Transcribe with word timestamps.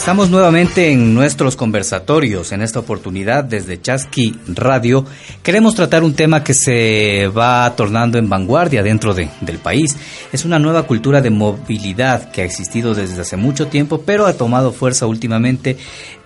Estamos 0.00 0.30
nuevamente 0.30 0.92
en 0.92 1.14
nuestros 1.14 1.56
conversatorios. 1.56 2.52
En 2.52 2.62
esta 2.62 2.78
oportunidad, 2.78 3.44
desde 3.44 3.82
Chasqui 3.82 4.34
Radio, 4.48 5.04
queremos 5.42 5.74
tratar 5.74 6.04
un 6.04 6.14
tema 6.14 6.42
que 6.42 6.54
se 6.54 7.28
va 7.28 7.76
tornando 7.76 8.16
en 8.16 8.26
vanguardia 8.26 8.82
dentro 8.82 9.12
de, 9.12 9.28
del 9.42 9.58
país. 9.58 9.98
Es 10.32 10.46
una 10.46 10.58
nueva 10.58 10.84
cultura 10.84 11.20
de 11.20 11.28
movilidad 11.28 12.32
que 12.32 12.40
ha 12.40 12.46
existido 12.46 12.94
desde 12.94 13.20
hace 13.20 13.36
mucho 13.36 13.66
tiempo, 13.66 14.00
pero 14.00 14.24
ha 14.24 14.32
tomado 14.32 14.72
fuerza 14.72 15.06
últimamente 15.06 15.76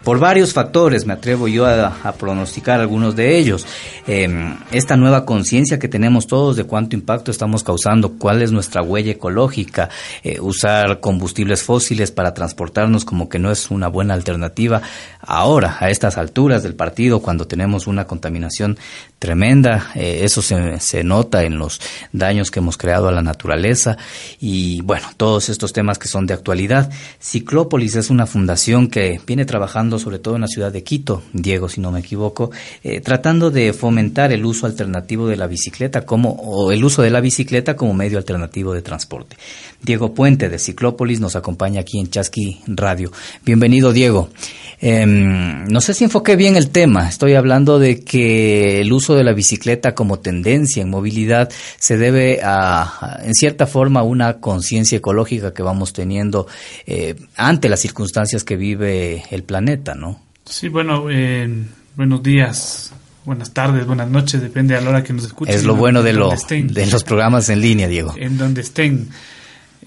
por 0.04 0.18
varios 0.18 0.52
factores, 0.52 1.06
me 1.06 1.14
atrevo 1.14 1.48
yo 1.48 1.66
a, 1.66 2.12
pronosticar 2.18 2.78
algunos 2.78 3.16
de 3.16 3.38
ellos. 3.38 3.66
Em, 4.06 4.56
esta 4.70 4.96
nueva 4.96 5.24
conciencia 5.24 5.78
que 5.78 5.88
tenemos 5.88 6.26
todos 6.26 6.56
de 6.56 6.64
cuánto 6.64 6.94
impacto 6.94 7.30
estamos 7.30 7.64
causando, 7.64 8.12
cuál 8.18 8.42
es 8.42 8.52
nuestra 8.52 8.82
huella 8.82 9.12
ecológica, 9.12 9.88
eh, 10.22 10.38
usar 10.40 11.00
combustibles 11.00 11.62
fósiles 11.62 12.10
para 12.10 12.34
transportarnos 12.34 13.04
como 13.06 13.28
que 13.30 13.38
no 13.38 13.50
es 13.50 13.70
una 13.70 13.88
buena 13.88 14.12
alternativa 14.14 14.82
ahora, 15.22 15.78
a 15.80 15.88
estas 15.88 16.18
alturas 16.18 16.62
del 16.62 16.74
partido, 16.74 17.20
cuando 17.20 17.46
tenemos 17.46 17.86
una 17.86 18.06
contaminación 18.06 18.78
tremenda, 19.18 19.90
eh, 19.94 20.20
eso 20.22 20.42
se, 20.42 20.80
se 20.80 21.02
nota 21.02 21.44
en 21.44 21.58
los 21.58 21.80
daños 22.12 22.50
que 22.50 22.60
hemos 22.60 22.76
creado 22.76 23.08
a 23.08 23.12
la 23.12 23.22
naturaleza 23.22 23.96
y 24.38 24.82
bueno, 24.82 25.06
todos 25.16 25.48
estos 25.48 25.72
temas 25.72 25.98
que 25.98 26.08
son 26.08 26.26
de 26.26 26.34
actualidad. 26.34 26.90
Ciclópolis 27.20 27.96
es 27.96 28.10
una 28.10 28.26
fundación 28.26 28.88
que 28.88 29.18
viene 29.26 29.46
trabajando 29.46 29.93
sobre 29.98 30.18
todo 30.18 30.34
en 30.34 30.42
la 30.42 30.48
ciudad 30.48 30.72
de 30.72 30.82
Quito, 30.82 31.22
Diego, 31.32 31.68
si 31.68 31.80
no 31.80 31.90
me 31.90 32.00
equivoco, 32.00 32.50
eh, 32.82 33.00
tratando 33.00 33.50
de 33.50 33.72
fomentar 33.72 34.32
el 34.32 34.44
uso 34.44 34.66
alternativo 34.66 35.26
de 35.26 35.36
la 35.36 35.46
bicicleta 35.46 36.04
como, 36.04 36.30
o 36.30 36.72
el 36.72 36.84
uso 36.84 37.02
de 37.02 37.10
la 37.10 37.20
bicicleta 37.20 37.76
como 37.76 37.94
medio 37.94 38.18
alternativo 38.18 38.74
de 38.74 38.82
transporte. 38.82 39.36
Diego 39.82 40.14
Puente 40.14 40.48
de 40.48 40.58
Ciclópolis 40.58 41.20
nos 41.20 41.36
acompaña 41.36 41.80
aquí 41.80 41.98
en 41.98 42.08
Chasqui 42.08 42.60
Radio. 42.66 43.12
Bienvenido, 43.44 43.92
Diego. 43.92 44.30
Em, 44.80 45.64
no 45.66 45.80
sé 45.80 45.94
si 45.94 46.04
enfoqué 46.04 46.36
bien 46.36 46.56
el 46.56 46.70
tema. 46.70 47.08
Estoy 47.08 47.34
hablando 47.34 47.78
de 47.78 48.02
que 48.02 48.80
el 48.80 48.92
uso 48.92 49.14
de 49.14 49.24
la 49.24 49.32
bicicleta 49.32 49.94
como 49.94 50.18
tendencia 50.18 50.82
en 50.82 50.90
movilidad 50.90 51.50
se 51.78 51.96
debe 51.96 52.40
a, 52.42 53.20
en 53.22 53.34
cierta 53.34 53.66
forma, 53.66 54.00
a 54.00 54.02
una 54.04 54.40
conciencia 54.40 54.98
ecológica 54.98 55.54
que 55.54 55.62
vamos 55.62 55.92
teniendo 55.92 56.46
eh, 56.86 57.14
ante 57.36 57.68
las 57.68 57.80
circunstancias 57.80 58.44
que 58.44 58.56
vive 58.56 59.24
el 59.30 59.42
planeta. 59.42 59.94
¿no? 59.94 60.20
Sí, 60.44 60.68
bueno, 60.68 61.06
eh, 61.10 61.48
buenos 61.96 62.22
días, 62.22 62.92
buenas 63.24 63.52
tardes, 63.52 63.86
buenas 63.86 64.10
noches, 64.10 64.42
depende 64.42 64.76
a 64.76 64.80
la 64.80 64.90
hora 64.90 65.02
que 65.02 65.12
nos 65.12 65.24
escuchen. 65.24 65.54
Es 65.54 65.64
lo 65.64 65.74
bueno 65.74 66.02
de, 66.02 66.12
lo, 66.12 66.30
de 66.30 66.86
los 66.86 67.04
programas 67.04 67.48
en 67.48 67.60
línea, 67.60 67.88
Diego. 67.88 68.14
En 68.16 68.36
donde 68.36 68.60
estén, 68.60 69.08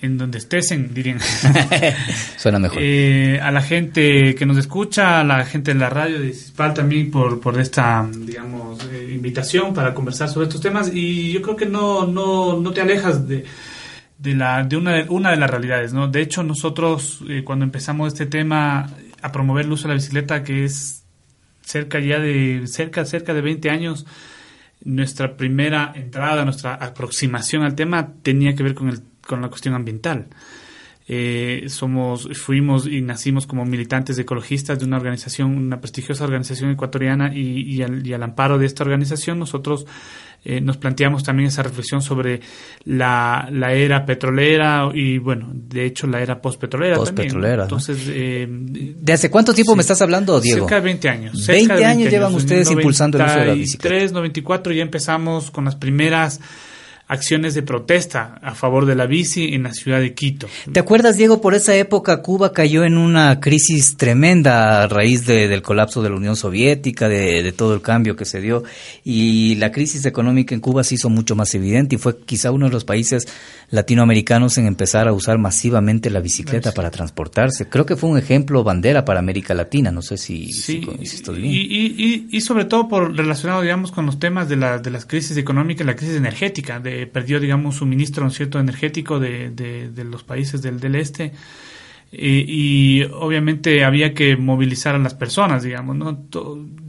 en 0.02 0.18
donde 0.18 0.38
estén, 0.38 0.94
dirían. 0.94 1.20
Suena 2.38 2.60
mejor. 2.60 2.78
Eh, 2.82 3.40
a 3.42 3.52
la 3.52 3.62
gente 3.62 4.36
que 4.36 4.46
nos 4.46 4.58
escucha, 4.58 5.20
a 5.20 5.24
la 5.24 5.46
gente 5.46 5.74
de 5.74 5.80
la 5.80 5.90
radio 5.90 6.20
de 6.20 6.34
Cispal 6.34 6.74
también 6.74 7.12
por, 7.12 7.40
por 7.40 7.60
esta, 7.60 8.08
digamos, 8.12 8.84
eh, 8.92 9.12
invitación 9.14 9.74
para 9.74 9.94
conversar 9.94 10.30
sobre 10.30 10.48
estos 10.48 10.62
temas 10.62 10.92
y 10.94 11.32
yo 11.32 11.42
creo 11.42 11.56
que 11.56 11.66
no, 11.66 12.06
no, 12.06 12.60
no 12.60 12.72
te 12.72 12.82
alejas 12.82 13.28
de 13.28 13.46
de, 14.18 14.34
la, 14.34 14.64
de 14.64 14.76
una, 14.76 15.06
una 15.10 15.30
de 15.30 15.38
las 15.38 15.48
realidades, 15.50 15.94
¿no? 15.94 16.08
De 16.08 16.22
hecho, 16.22 16.42
nosotros 16.42 17.20
cuando 17.44 17.66
empezamos 17.66 18.14
este 18.14 18.26
tema 18.26 18.90
a 19.22 19.32
promover 19.32 19.66
el 19.66 19.72
uso 19.72 19.84
de 19.84 19.90
la 19.90 19.94
bicicleta, 19.94 20.44
que 20.44 20.64
es 20.64 21.04
cerca 21.62 22.00
ya 22.00 22.20
de, 22.20 22.64
cerca, 22.66 23.06
cerca 23.06 23.34
de 23.34 23.42
20 23.42 23.70
años, 23.70 24.06
nuestra 24.84 25.36
primera 25.36 25.92
entrada, 25.96 26.46
nuestra 26.46 26.76
aproximación 26.76 27.64
al 27.64 27.76
tema 27.76 28.14
tenía 28.22 28.56
que 28.56 28.64
ver 28.64 28.74
con, 28.74 28.90
el, 28.90 29.02
con 29.28 29.42
la 29.42 29.50
cuestión 29.50 29.76
ambiental. 29.76 30.28
Eh, 31.10 31.66
somos, 31.68 32.28
fuimos 32.34 32.86
y 32.86 33.02
nacimos 33.02 33.48
como 33.48 33.64
militantes 33.64 34.20
ecologistas 34.20 34.78
de 34.78 34.86
una 34.86 34.98
organización, 34.98 35.56
una 35.56 35.80
prestigiosa 35.80 36.26
organización 36.26 36.72
ecuatoriana 36.72 37.34
y, 37.34 37.62
y, 37.62 37.82
al, 37.82 38.06
y 38.06 38.12
al 38.14 38.24
amparo 38.24 38.58
de 38.58 38.66
esta 38.66 38.84
organización 38.84 39.40
nosotros 39.40 39.86
eh, 40.50 40.62
nos 40.62 40.78
planteamos 40.78 41.24
también 41.24 41.48
esa 41.48 41.64
reflexión 41.64 42.02
sobre 42.02 42.40
la, 42.86 43.50
la, 43.52 43.74
era 43.74 44.06
petrolera 44.06 44.90
y, 44.94 45.18
bueno, 45.18 45.50
de 45.52 45.86
hecho, 45.86 46.08
la 46.08 46.22
era 46.22 46.42
postpetrolera. 46.42 46.96
Postpetrolera. 46.96 47.64
Entonces, 47.64 47.98
eh, 48.08 48.48
¿de 48.50 49.14
hace 49.14 49.30
cuánto 49.30 49.54
tiempo 49.54 49.76
me 49.76 49.82
estás 49.82 50.02
hablando, 50.02 50.40
Diego? 50.40 50.68
Cerca 50.68 50.76
de 50.76 50.82
20 50.82 51.10
años. 51.10 51.48
20, 51.48 51.86
años 51.86 52.12
llevan 52.12 52.34
ustedes 52.34 52.70
impulsando 52.72 53.18
el 53.18 53.26
uso 53.26 53.40
de 53.40 53.46
la 53.46 53.54
bicicleta. 53.56 53.96
93, 53.96 54.12
94 54.14 54.74
ya 54.74 54.84
empezamos 54.84 55.52
con 55.52 55.66
las 55.66 55.76
primeras 55.76 56.40
acciones 57.08 57.54
de 57.54 57.64
protesta 57.64 58.38
a 58.42 58.54
favor 58.54 58.86
de 58.86 58.96
la 58.96 59.06
bici 59.06 59.54
en 59.54 59.64
la 59.64 59.74
ciudad 59.74 60.00
de 60.00 60.14
Quito. 60.14 60.48
¿Te 60.72 60.80
acuerdas, 60.80 61.18
Diego? 61.18 61.40
Por 61.40 61.54
esa 61.54 61.76
época 61.76 62.22
Cuba 62.22 62.52
cayó 62.52 62.84
en 62.84 62.98
una 62.98 63.40
crisis 63.40 63.96
tremenda 63.96 64.84
a 64.84 64.88
raíz 64.88 65.26
del 65.26 65.62
colapso 65.62 66.02
de 66.02 66.10
la 66.10 66.18
Unión 66.18 66.36
Soviética, 66.36 67.08
de, 67.08 67.44
de, 67.44 67.52
todo 67.54 67.74
el 67.74 67.82
cambio 67.82 68.16
que 68.16 68.26
se 68.26 68.42
dio, 68.42 68.64
y 69.06 69.56
la 69.56 69.72
crisis 69.72 70.06
económica 70.06 70.54
en 70.54 70.62
Cuba 70.62 70.84
se 70.84 70.96
hizo 70.96 71.10
mucho 71.10 71.36
más 71.36 71.54
evidente 71.56 71.96
y 71.96 71.98
fue 71.98 72.18
quizá 72.20 72.52
uno 72.52 72.66
de 72.66 72.74
los 72.74 72.84
países 72.84 73.28
latinoamericanos 73.70 74.58
en 74.58 74.66
empezar 74.66 75.08
a 75.08 75.14
usar 75.14 75.38
masivamente 75.38 76.10
la 76.10 76.22
bicicleta 76.22 76.72
para 76.72 76.90
transportarse. 76.90 77.68
Creo 77.68 77.86
que 77.86 77.96
fue 77.96 78.10
un 78.10 78.18
ejemplo 78.18 78.64
bandera 78.64 79.04
para 79.04 79.20
América 79.20 79.54
Latina, 79.54 79.92
no 79.92 80.02
sé 80.02 80.18
si, 80.18 80.54
sí, 80.54 80.88
estoy 81.02 81.42
bien. 81.42 81.54
Y, 81.54 82.28
y, 82.32 82.42
sobre 82.42 82.66
todo 82.66 82.88
por 82.88 83.16
relacionado, 83.16 83.62
digamos, 83.62 83.92
con 83.92 84.06
los 84.06 84.20
temas 84.20 84.48
de, 84.48 84.56
la, 84.56 84.80
de 84.80 84.90
las 84.90 85.06
crisis 85.06 85.36
económicas, 85.36 85.86
la 85.86 85.96
crisis 85.96 86.16
energética, 86.16 86.80
de 86.80 87.08
perdió, 87.08 87.40
digamos, 87.40 87.76
suministro 87.76 88.24
¿no 88.24 88.32
cierto? 88.32 88.60
energético 88.60 89.20
de, 89.20 89.50
de, 89.50 90.04
los 90.04 90.24
países 90.24 90.62
del, 90.62 90.80
del 90.80 90.96
este. 90.96 91.34
Y, 92.12 93.04
obviamente 93.04 93.84
había 93.84 94.14
que 94.14 94.38
movilizar 94.38 94.96
a 94.96 95.00
las 95.00 95.14
personas, 95.14 95.64
digamos, 95.64 95.96
¿no? 95.96 96.26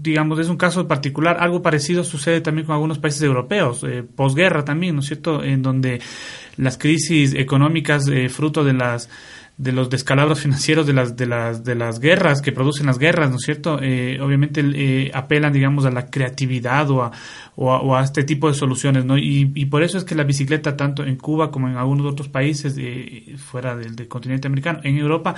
digamos, 0.00 0.38
es 0.38 0.48
un 0.48 0.56
caso 0.56 0.86
particular. 0.86 1.38
Algo 1.40 1.60
parecido 1.60 2.04
sucede 2.04 2.40
también 2.40 2.66
con 2.66 2.74
algunos 2.74 2.98
países 2.98 3.22
europeos, 3.22 3.84
eh, 3.84 4.02
posguerra 4.02 4.64
también, 4.64 4.94
¿no 4.94 5.00
es 5.00 5.06
cierto?, 5.06 5.42
en 5.42 5.62
donde 5.62 6.00
las 6.56 6.78
crisis 6.78 7.34
económicas, 7.34 8.08
eh, 8.08 8.28
fruto 8.28 8.64
de 8.64 8.72
las 8.74 9.10
de 9.58 9.72
los 9.72 9.90
descalabros 9.90 10.40
financieros 10.40 10.86
de 10.86 10.92
las 10.92 11.16
de 11.16 11.26
las 11.26 11.64
de 11.64 11.74
las 11.74 11.98
guerras 11.98 12.40
que 12.40 12.52
producen 12.52 12.86
las 12.86 12.96
guerras, 12.96 13.28
¿no 13.28 13.36
es 13.36 13.42
cierto? 13.42 13.80
Eh, 13.82 14.20
obviamente 14.20 14.62
eh, 14.64 15.10
apelan, 15.12 15.52
digamos, 15.52 15.84
a 15.84 15.90
la 15.90 16.06
creatividad 16.06 16.88
o 16.90 17.02
a, 17.02 17.10
o 17.56 17.96
a, 17.96 18.04
este 18.04 18.22
tipo 18.22 18.46
de 18.46 18.54
soluciones, 18.54 19.04
¿no? 19.04 19.18
Y, 19.18 19.50
y, 19.52 19.66
por 19.66 19.82
eso 19.82 19.98
es 19.98 20.04
que 20.04 20.14
la 20.14 20.22
bicicleta, 20.22 20.76
tanto 20.76 21.04
en 21.04 21.16
Cuba 21.16 21.50
como 21.50 21.68
en 21.68 21.76
algunos 21.76 22.06
otros 22.06 22.28
países 22.28 22.76
eh, 22.78 23.34
fuera 23.36 23.74
del, 23.76 24.06
continente 24.06 24.46
americano, 24.46 24.78
en 24.84 24.96
Europa, 24.96 25.34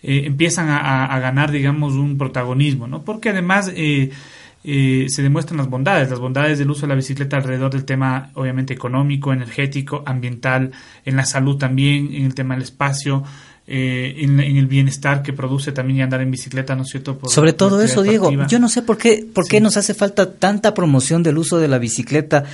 empiezan 0.00 0.68
a, 0.68 1.06
a, 1.06 1.18
ganar, 1.18 1.50
digamos, 1.50 1.94
un 1.94 2.16
protagonismo, 2.16 2.86
¿no? 2.86 3.02
Porque 3.02 3.30
además 3.30 3.66
se 3.66 5.22
demuestran 5.22 5.58
las 5.58 5.68
bondades, 5.68 6.08
las 6.10 6.20
bondades 6.20 6.60
del 6.60 6.70
uso 6.70 6.82
de 6.82 6.88
la 6.88 6.94
bicicleta 6.94 7.38
alrededor 7.38 7.72
del 7.72 7.84
tema, 7.84 8.30
obviamente, 8.34 8.72
económico, 8.72 9.32
energético, 9.32 10.04
ambiental, 10.06 10.70
en 11.04 11.16
la 11.16 11.26
salud 11.26 11.58
también, 11.58 12.14
en 12.14 12.24
el 12.24 12.34
tema 12.34 12.54
del 12.54 12.62
espacio, 12.62 13.24
eh, 13.66 14.16
en, 14.18 14.40
el 14.40 14.66
bienestar 14.66 15.22
que 15.22 15.32
produce 15.32 15.72
también 15.72 16.02
andar 16.02 16.20
en 16.20 16.30
bicicleta, 16.30 16.76
¿no 16.76 16.82
es 16.82 16.90
cierto? 16.90 17.18
Sobre 17.28 17.54
todo 17.54 17.80
eso, 17.80 18.02
Diego, 18.02 18.30
yo 18.46 18.58
no 18.58 18.68
sé 18.68 18.82
por 18.82 18.98
qué, 18.98 19.26
por 19.32 19.48
qué 19.48 19.58
nos 19.58 19.78
hace 19.78 19.94
falta 19.94 20.34
tanta 20.34 20.74
promoción 20.74 21.22
del 21.22 21.38
uso 21.38 21.56
de 21.56 21.68
la 21.68 21.78
bicicleta. 21.78 22.44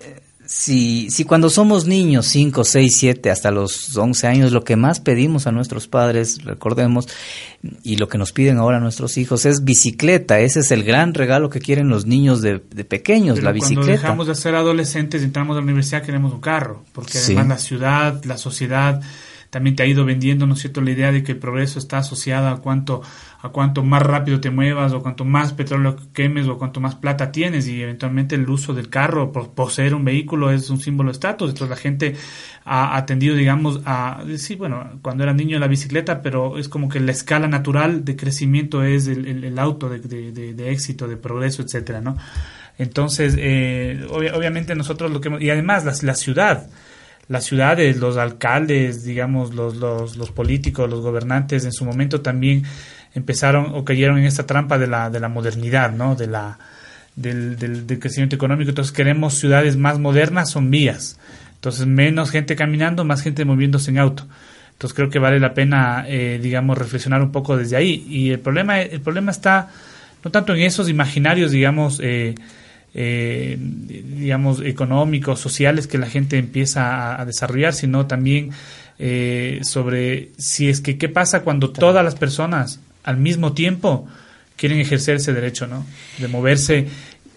Eh, 0.00 0.20
si, 0.46 1.10
si 1.10 1.24
cuando 1.24 1.50
somos 1.50 1.86
niños, 1.86 2.26
5, 2.26 2.62
6, 2.62 2.96
7, 2.96 3.30
hasta 3.32 3.50
los 3.50 3.96
11 3.96 4.28
años, 4.28 4.52
lo 4.52 4.62
que 4.62 4.76
más 4.76 5.00
pedimos 5.00 5.48
a 5.48 5.50
nuestros 5.50 5.88
padres, 5.88 6.44
recordemos, 6.44 7.08
y 7.82 7.96
lo 7.96 8.08
que 8.08 8.18
nos 8.18 8.30
piden 8.30 8.58
ahora 8.58 8.78
nuestros 8.78 9.18
hijos 9.18 9.46
es 9.46 9.64
bicicleta. 9.64 10.38
Ese 10.38 10.60
es 10.60 10.70
el 10.70 10.84
gran 10.84 11.14
regalo 11.14 11.50
que 11.50 11.58
quieren 11.58 11.88
los 11.88 12.06
niños 12.06 12.42
de, 12.42 12.60
pequeños, 12.60 13.42
la 13.42 13.50
bicicleta. 13.50 13.86
Cuando 13.86 14.02
dejamos 14.02 14.26
de 14.28 14.34
ser 14.36 14.54
adolescentes 14.54 15.22
y 15.22 15.24
entramos 15.24 15.56
a 15.56 15.58
la 15.58 15.64
universidad, 15.64 16.04
queremos 16.04 16.32
un 16.32 16.40
carro, 16.40 16.84
porque 16.92 17.18
además 17.18 17.48
la 17.48 17.58
ciudad, 17.58 18.24
la 18.24 18.38
sociedad 18.38 19.02
también 19.54 19.76
te 19.76 19.84
ha 19.84 19.86
ido 19.86 20.04
vendiendo, 20.04 20.48
¿no 20.48 20.54
es 20.54 20.62
cierto?, 20.62 20.80
la 20.80 20.90
idea 20.90 21.12
de 21.12 21.22
que 21.22 21.30
el 21.30 21.38
progreso 21.38 21.78
está 21.78 21.98
asociado 21.98 22.48
a 22.48 22.60
cuánto, 22.60 23.02
a 23.40 23.50
cuanto 23.50 23.84
más 23.84 24.02
rápido 24.02 24.40
te 24.40 24.50
muevas 24.50 24.92
o 24.92 25.00
cuanto 25.00 25.24
más 25.24 25.52
petróleo 25.52 25.94
quemes 26.12 26.48
o 26.48 26.58
cuanto 26.58 26.80
más 26.80 26.96
plata 26.96 27.30
tienes 27.30 27.68
y 27.68 27.80
eventualmente 27.80 28.34
el 28.34 28.50
uso 28.50 28.74
del 28.74 28.88
carro, 28.88 29.30
por 29.30 29.50
poseer 29.50 29.94
un 29.94 30.04
vehículo 30.04 30.50
es 30.50 30.70
un 30.70 30.80
símbolo 30.80 31.10
de 31.10 31.12
estatus. 31.12 31.50
Entonces 31.50 31.70
la 31.70 31.76
gente 31.80 32.16
ha 32.64 32.96
atendido, 32.96 33.36
digamos, 33.36 33.80
a, 33.84 34.24
sí, 34.38 34.56
bueno, 34.56 34.98
cuando 35.02 35.22
era 35.22 35.32
niño 35.32 35.60
la 35.60 35.68
bicicleta, 35.68 36.20
pero 36.20 36.58
es 36.58 36.68
como 36.68 36.88
que 36.88 36.98
la 36.98 37.12
escala 37.12 37.46
natural 37.46 38.04
de 38.04 38.16
crecimiento 38.16 38.82
es 38.82 39.06
el, 39.06 39.56
auto 39.60 39.88
de, 39.88 40.72
éxito, 40.72 41.06
de 41.06 41.16
progreso, 41.16 41.62
etcétera, 41.62 42.00
¿no? 42.00 42.16
Entonces, 42.76 43.36
eh, 43.38 44.04
obviamente 44.10 44.74
nosotros 44.74 45.12
lo 45.12 45.20
que... 45.20 45.30
Y 45.38 45.50
además 45.50 46.02
la 46.02 46.14
ciudad, 46.16 46.66
las 47.28 47.44
ciudades, 47.44 47.96
los 47.98 48.16
alcaldes, 48.16 49.04
digamos, 49.04 49.54
los, 49.54 49.76
los, 49.76 50.30
políticos, 50.30 50.88
los 50.90 51.00
gobernantes 51.00 51.64
en 51.64 51.72
su 51.72 51.84
momento 51.84 52.20
también 52.20 52.64
empezaron 53.14 53.72
o 53.74 53.84
cayeron 53.84 54.18
en 54.18 54.24
esta 54.24 54.46
trampa 54.46 54.78
de 54.78 54.86
la, 54.86 55.10
de 55.10 55.20
la 55.20 55.28
modernidad, 55.28 55.92
¿no? 55.92 56.16
De 56.16 56.26
la, 56.26 56.58
del, 57.16 57.56
del, 57.56 57.86
del 57.86 57.98
crecimiento 57.98 58.36
económico. 58.36 58.70
Entonces 58.70 58.92
queremos 58.92 59.34
ciudades 59.34 59.76
más 59.76 59.98
modernas, 59.98 60.50
son 60.50 60.70
vías. 60.70 61.18
Entonces 61.54 61.86
menos 61.86 62.30
gente 62.30 62.56
caminando, 62.56 63.04
más 63.04 63.22
gente 63.22 63.44
moviéndose 63.44 63.90
en 63.90 63.98
auto. 63.98 64.26
Entonces 64.72 64.94
creo 64.94 65.08
que 65.08 65.18
vale 65.18 65.40
la 65.40 65.54
pena, 65.54 66.04
eh, 66.08 66.38
digamos, 66.42 66.76
reflexionar 66.76 67.22
un 67.22 67.32
poco 67.32 67.56
desde 67.56 67.76
ahí. 67.76 68.04
Y 68.08 68.30
el 68.30 68.40
problema, 68.40 68.80
el 68.80 69.00
problema 69.00 69.30
está 69.30 69.70
no 70.24 70.30
tanto 70.30 70.54
en 70.54 70.62
esos 70.62 70.88
imaginarios, 70.88 71.52
digamos, 71.52 72.00
eh, 72.02 72.34
eh, 72.94 73.58
digamos, 73.58 74.60
económicos, 74.60 75.40
sociales 75.40 75.86
que 75.86 75.98
la 75.98 76.06
gente 76.06 76.38
empieza 76.38 77.20
a, 77.20 77.24
desarrollar, 77.24 77.74
sino 77.74 78.06
también 78.06 78.50
eh, 78.98 79.60
sobre 79.62 80.30
si 80.38 80.68
es 80.68 80.80
que 80.80 80.96
qué 80.96 81.08
pasa 81.08 81.42
cuando 81.42 81.70
todas 81.70 82.04
las 82.04 82.14
personas 82.14 82.78
al 83.02 83.16
mismo 83.16 83.52
tiempo 83.52 84.06
quieren 84.56 84.78
ejercer 84.78 85.16
ese 85.16 85.32
derecho, 85.32 85.66
¿no? 85.66 85.84
De 86.18 86.28
moverse 86.28 86.86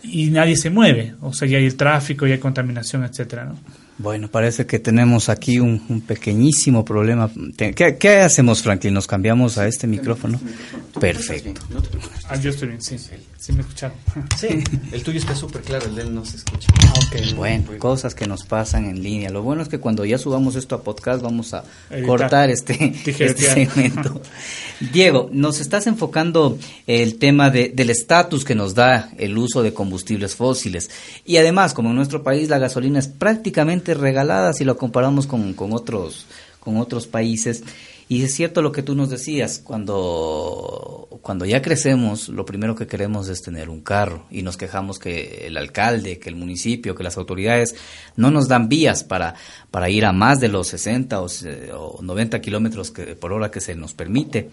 y 0.03 0.29
nadie 0.29 0.55
se 0.55 0.69
mueve, 0.69 1.15
o 1.21 1.33
sea, 1.33 1.47
ya 1.47 1.57
hay 1.57 1.65
el 1.65 1.75
tráfico, 1.75 2.27
ya 2.27 2.35
hay 2.35 2.39
contaminación, 2.39 3.03
etcétera, 3.03 3.45
¿no? 3.45 3.57
Bueno, 3.99 4.27
parece 4.27 4.67
que 4.67 4.77
tenemos 4.77 5.27
aquí 5.27 5.59
un, 5.59 6.01
pequeñísimo 6.05 6.85
problema. 6.85 7.31
¿Qué, 7.57 8.19
hacemos, 8.19 8.61
Franklin? 8.61 8.93
¿Nos 8.93 9.07
cambiamos 9.07 9.57
a 9.57 9.67
este 9.67 9.87
micrófono? 9.87 10.39
Perfecto. 10.99 11.61
Ah, 12.29 12.35
yo 12.35 12.51
estoy 12.51 12.69
bien, 12.69 12.81
sí. 12.81 12.97
Sí, 13.39 13.53
me 13.53 13.61
escucharon. 13.61 13.97
Sí, 14.37 14.47
el 14.91 15.03
tuyo 15.03 15.19
está 15.19 15.35
súper 15.35 15.61
claro, 15.61 15.87
el 15.87 15.95
de 15.95 16.01
él 16.03 16.13
no 16.13 16.25
se 16.25 16.37
escucha. 16.37 16.67
Ah, 16.85 16.93
ok. 16.95 17.35
Bueno, 17.35 17.65
cosas 17.79 18.13
que 18.13 18.27
nos 18.27 18.43
pasan 18.43 18.85
en 18.85 19.01
línea. 19.01 19.29
Lo 19.29 19.41
bueno 19.41 19.61
es 19.61 19.69
que 19.69 19.79
cuando 19.79 20.05
ya 20.05 20.17
subamos 20.17 20.55
esto 20.55 20.75
a 20.75 20.83
podcast 20.83 21.23
vamos 21.23 21.53
a 21.53 21.63
cortar 22.05 22.49
este, 22.49 22.93
este 23.05 23.35
segmento. 23.35 24.21
Diego, 24.93 25.29
nos 25.31 25.59
estás 25.59 25.87
enfocando 25.87 26.57
el 26.85 27.17
tema 27.17 27.49
de, 27.49 27.71
del 27.73 27.89
estatus 27.89 28.43
que 28.43 28.53
nos 28.53 28.75
da 28.75 29.09
el 29.17 29.37
uso 29.37 29.63
de 29.63 29.73
combustibles 29.73 30.35
fósiles. 30.35 30.89
Y 31.25 31.37
además, 31.37 31.73
como 31.73 31.89
en 31.89 31.95
nuestro 31.95 32.23
país 32.23 32.49
la 32.49 32.59
gasolina 32.59 32.99
es 32.99 33.07
prácticamente 33.07 33.86
regalada 33.93 34.53
si 34.53 34.63
lo 34.63 34.77
comparamos 34.77 35.27
con, 35.27 35.53
con 35.53 35.73
otros, 35.73 36.25
con 36.59 36.77
otros 36.77 37.07
países, 37.07 37.63
y 38.09 38.23
es 38.23 38.33
cierto 38.33 38.61
lo 38.61 38.71
que 38.71 38.83
tú 38.83 38.95
nos 38.95 39.09
decías, 39.09 39.59
cuando, 39.63 41.19
cuando 41.21 41.45
ya 41.45 41.61
crecemos, 41.61 42.29
lo 42.29 42.45
primero 42.45 42.75
que 42.75 42.87
queremos 42.87 43.27
es 43.27 43.41
tener 43.41 43.69
un 43.69 43.81
carro 43.81 44.25
y 44.31 44.43
nos 44.43 44.55
quejamos 44.55 44.97
que 44.97 45.45
el 45.47 45.57
alcalde, 45.57 46.17
que 46.17 46.29
el 46.29 46.35
municipio, 46.35 46.95
que 46.95 47.03
las 47.03 47.17
autoridades 47.17 47.75
no 48.15 48.31
nos 48.31 48.47
dan 48.47 48.69
vías 48.69 49.03
para, 49.03 49.35
para 49.71 49.89
ir 49.89 50.05
a 50.05 50.13
más 50.13 50.39
de 50.39 50.47
los 50.47 50.67
60 50.67 51.21
o, 51.21 51.27
o 51.75 52.01
90 52.01 52.39
kilómetros 52.39 52.93
por 53.19 53.33
hora 53.33 53.51
que 53.51 53.59
se 53.59 53.75
nos 53.75 53.93
permite. 53.93 54.49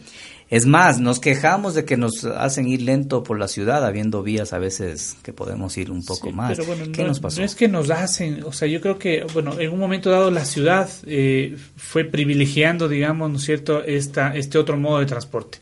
Es 0.51 0.67
más, 0.67 1.01
nos 1.01 1.21
quejamos 1.21 1.75
de 1.75 1.85
que 1.85 1.97
nos 1.97 2.25
hacen 2.25 2.69
ir 2.69 2.83
lento 2.83 3.23
por 3.23 3.39
la 3.39 3.49
ciudad, 3.49 3.85
habiendo 3.85 4.23
vías 4.23 4.53
a 4.53 4.59
veces 4.59 5.17
que 5.23 5.33
podemos 5.33 5.77
ir 5.79 5.91
un 5.91 6.05
poco 6.05 6.31
más. 6.33 6.51
Pero 6.51 6.67
bueno, 6.67 6.93
¿Qué 6.93 7.03
no, 7.03 7.09
nos 7.09 7.21
pasó? 7.21 7.41
No 7.41 7.47
es 7.47 7.55
que 7.55 7.67
nos 7.67 7.91
hacen, 7.91 8.45
o 8.45 8.53
sea, 8.53 8.69
yo 8.69 8.81
creo 8.81 8.99
que, 8.99 9.25
bueno, 9.33 9.59
en 9.59 9.73
un 9.73 9.79
momento 9.79 10.11
dado 10.11 10.31
la 10.31 10.45
ciudad 10.45 10.91
eh, 11.07 11.57
fue 11.77 12.05
privilegiando, 12.05 12.89
digamos, 12.89 13.31
¿no 13.31 13.39
es 13.39 13.44
cierto?, 13.45 13.83
este 13.85 14.59
otro 14.59 14.77
modo 14.77 15.01
de 15.01 15.07
transporte. 15.07 15.59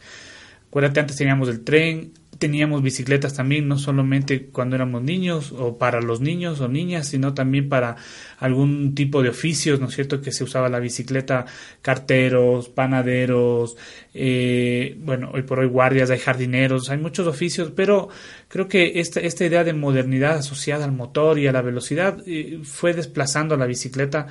Acuérdate, 0.69 1.01
antes 1.01 1.17
teníamos 1.17 1.49
el 1.49 1.65
tren, 1.65 2.13
teníamos 2.43 2.83
bicicletas 2.83 3.35
también, 3.35 3.69
no 3.69 3.79
solamente 3.79 4.47
cuando 4.47 4.75
éramos 4.75 5.01
niños 5.01 5.53
o 5.57 5.79
para 5.79 6.01
los 6.01 6.21
niños 6.21 6.61
o 6.61 6.67
niñas, 6.67 7.07
sino 7.07 7.35
también 7.35 7.69
para 7.69 7.95
algún 8.41 8.97
tipo 8.97 9.23
de 9.23 9.29
oficios, 9.29 9.79
¿no 9.79 9.87
es 9.87 9.95
cierto?, 9.95 10.21
que 10.21 10.33
se 10.33 10.43
usaba 10.43 10.69
la 10.69 10.81
bicicleta, 10.81 11.47
carteros, 11.83 12.69
panaderos, 12.69 13.77
eh, 14.13 14.97
bueno, 14.99 15.31
hoy 15.33 15.43
por 15.43 15.61
hoy 15.61 15.69
guardias, 15.69 16.11
hay 16.11 16.19
jardineros, 16.19 16.91
hay 16.91 16.99
muchos 16.99 17.29
oficios, 17.29 17.71
pero 17.77 18.09
creo 18.49 18.67
que 18.67 18.99
esta, 18.99 19.21
esta 19.21 19.45
idea 19.45 19.63
de 19.63 19.73
modernidad 19.73 20.39
asociada 20.39 20.85
al 20.85 20.91
motor 20.91 21.39
y 21.39 21.47
a 21.47 21.53
la 21.53 21.63
velocidad 21.63 22.19
eh, 22.27 22.59
fue 22.65 22.93
desplazando 22.93 23.55
a 23.55 23.59
la 23.59 23.67
bicicleta 23.67 24.27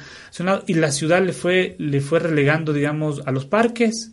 y 0.67 0.73
la 0.73 0.91
ciudad 0.91 1.23
le 1.23 1.31
fue, 1.31 1.77
le 1.77 2.01
fue 2.01 2.19
relegando, 2.19 2.73
digamos, 2.73 3.21
a 3.25 3.31
los 3.31 3.45
parques, 3.45 4.11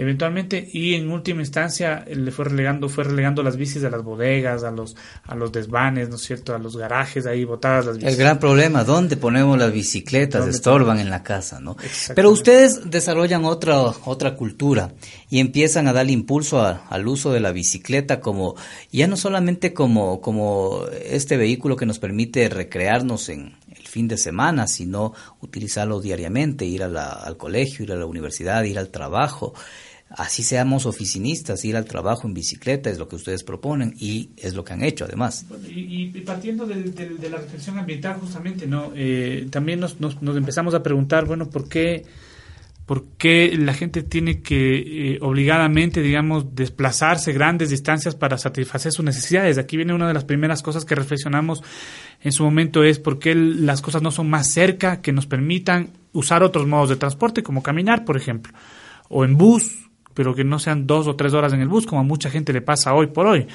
eventualmente 0.00 0.66
y 0.72 0.94
en 0.94 1.10
última 1.10 1.42
instancia 1.42 2.06
le 2.10 2.30
fue 2.30 2.46
relegando 2.46 2.88
fue 2.88 3.04
relegando 3.04 3.42
las 3.42 3.58
bicis 3.58 3.84
a 3.84 3.90
las 3.90 4.02
bodegas 4.02 4.64
a 4.64 4.70
los 4.70 4.96
a 5.24 5.34
los 5.34 5.52
desvanes 5.52 6.08
no 6.08 6.16
es 6.16 6.22
cierto 6.22 6.54
a 6.54 6.58
los 6.58 6.74
garajes 6.74 7.26
ahí 7.26 7.44
botadas 7.44 7.84
las 7.84 7.96
bicis. 7.98 8.12
el 8.12 8.16
gran 8.16 8.38
problema 8.38 8.82
dónde 8.82 9.18
ponemos 9.18 9.58
las 9.58 9.70
bicicletas 9.70 10.46
estorban 10.46 11.00
en 11.00 11.10
la 11.10 11.22
casa 11.22 11.60
no 11.60 11.76
pero 12.14 12.30
ustedes 12.30 12.90
desarrollan 12.90 13.44
otra 13.44 13.78
otra 14.06 14.36
cultura 14.36 14.94
y 15.28 15.38
empiezan 15.38 15.86
a 15.86 15.92
darle 15.92 16.12
impulso 16.12 16.64
al 16.64 17.06
uso 17.06 17.30
de 17.30 17.40
la 17.40 17.52
bicicleta 17.52 18.20
como 18.20 18.54
ya 18.90 19.06
no 19.06 19.18
solamente 19.18 19.74
como 19.74 20.22
como 20.22 20.86
este 21.04 21.36
vehículo 21.36 21.76
que 21.76 21.84
nos 21.84 21.98
permite 21.98 22.48
recrearnos 22.48 23.28
en 23.28 23.54
el 23.68 23.86
fin 23.86 24.08
de 24.08 24.16
semana 24.16 24.66
sino 24.66 25.12
utilizarlo 25.42 26.00
diariamente 26.00 26.64
ir 26.64 26.84
al 26.84 27.36
colegio 27.36 27.84
ir 27.84 27.92
a 27.92 27.96
la 27.96 28.06
universidad 28.06 28.64
ir 28.64 28.78
al 28.78 28.88
trabajo 28.88 29.52
así 30.10 30.42
seamos 30.42 30.86
oficinistas, 30.86 31.64
ir 31.64 31.76
al 31.76 31.84
trabajo 31.84 32.26
en 32.26 32.34
bicicleta 32.34 32.90
es 32.90 32.98
lo 32.98 33.08
que 33.08 33.16
ustedes 33.16 33.44
proponen 33.44 33.94
y 33.98 34.30
es 34.36 34.54
lo 34.54 34.64
que 34.64 34.72
han 34.72 34.82
hecho 34.82 35.04
además. 35.04 35.46
y, 35.68 36.08
partiendo 36.20 36.66
de, 36.66 37.30
la 37.30 37.38
reflexión 37.38 37.78
ambiental 37.78 38.18
justamente, 38.20 38.66
no, 38.66 38.92
eh, 38.94 39.46
también 39.50 39.80
nos, 39.80 40.00
nos, 40.00 40.16
empezamos 40.36 40.74
a 40.74 40.82
preguntar, 40.82 41.26
bueno, 41.26 41.48
¿por 41.48 41.68
qué, 41.68 42.04
por 42.86 43.04
qué 43.18 43.56
la 43.56 43.72
gente 43.72 44.02
tiene 44.02 44.42
que 44.42 45.12
eh, 45.14 45.18
obligadamente, 45.22 46.02
digamos, 46.02 46.56
desplazarse 46.56 47.32
grandes 47.32 47.70
distancias 47.70 48.16
para 48.16 48.36
satisfacer 48.36 48.90
sus 48.90 49.04
necesidades? 49.04 49.58
Aquí 49.58 49.76
viene 49.76 49.94
una 49.94 50.08
de 50.08 50.14
las 50.14 50.24
primeras 50.24 50.60
cosas 50.60 50.84
que 50.84 50.96
reflexionamos 50.96 51.62
en 52.20 52.32
su 52.32 52.42
momento 52.42 52.82
es 52.82 52.98
por 52.98 53.20
qué 53.20 53.34
las 53.34 53.80
cosas 53.80 54.02
no 54.02 54.10
son 54.10 54.28
más 54.28 54.48
cerca, 54.48 55.00
que 55.00 55.12
nos 55.12 55.26
permitan 55.26 55.90
usar 56.12 56.42
otros 56.42 56.66
modos 56.66 56.88
de 56.88 56.96
transporte, 56.96 57.44
como 57.44 57.62
caminar, 57.62 58.04
por 58.04 58.16
ejemplo, 58.16 58.52
o 59.08 59.24
en 59.24 59.36
bus, 59.36 59.89
pero 60.14 60.34
que 60.34 60.44
no 60.44 60.58
sean 60.58 60.86
dos 60.86 61.06
o 61.06 61.16
tres 61.16 61.32
horas 61.32 61.52
en 61.52 61.60
el 61.60 61.68
bus, 61.68 61.86
como 61.86 62.00
a 62.00 62.04
mucha 62.04 62.30
gente 62.30 62.52
le 62.52 62.60
pasa 62.60 62.94
hoy 62.94 63.06
por 63.08 63.26
hoy. 63.26 63.46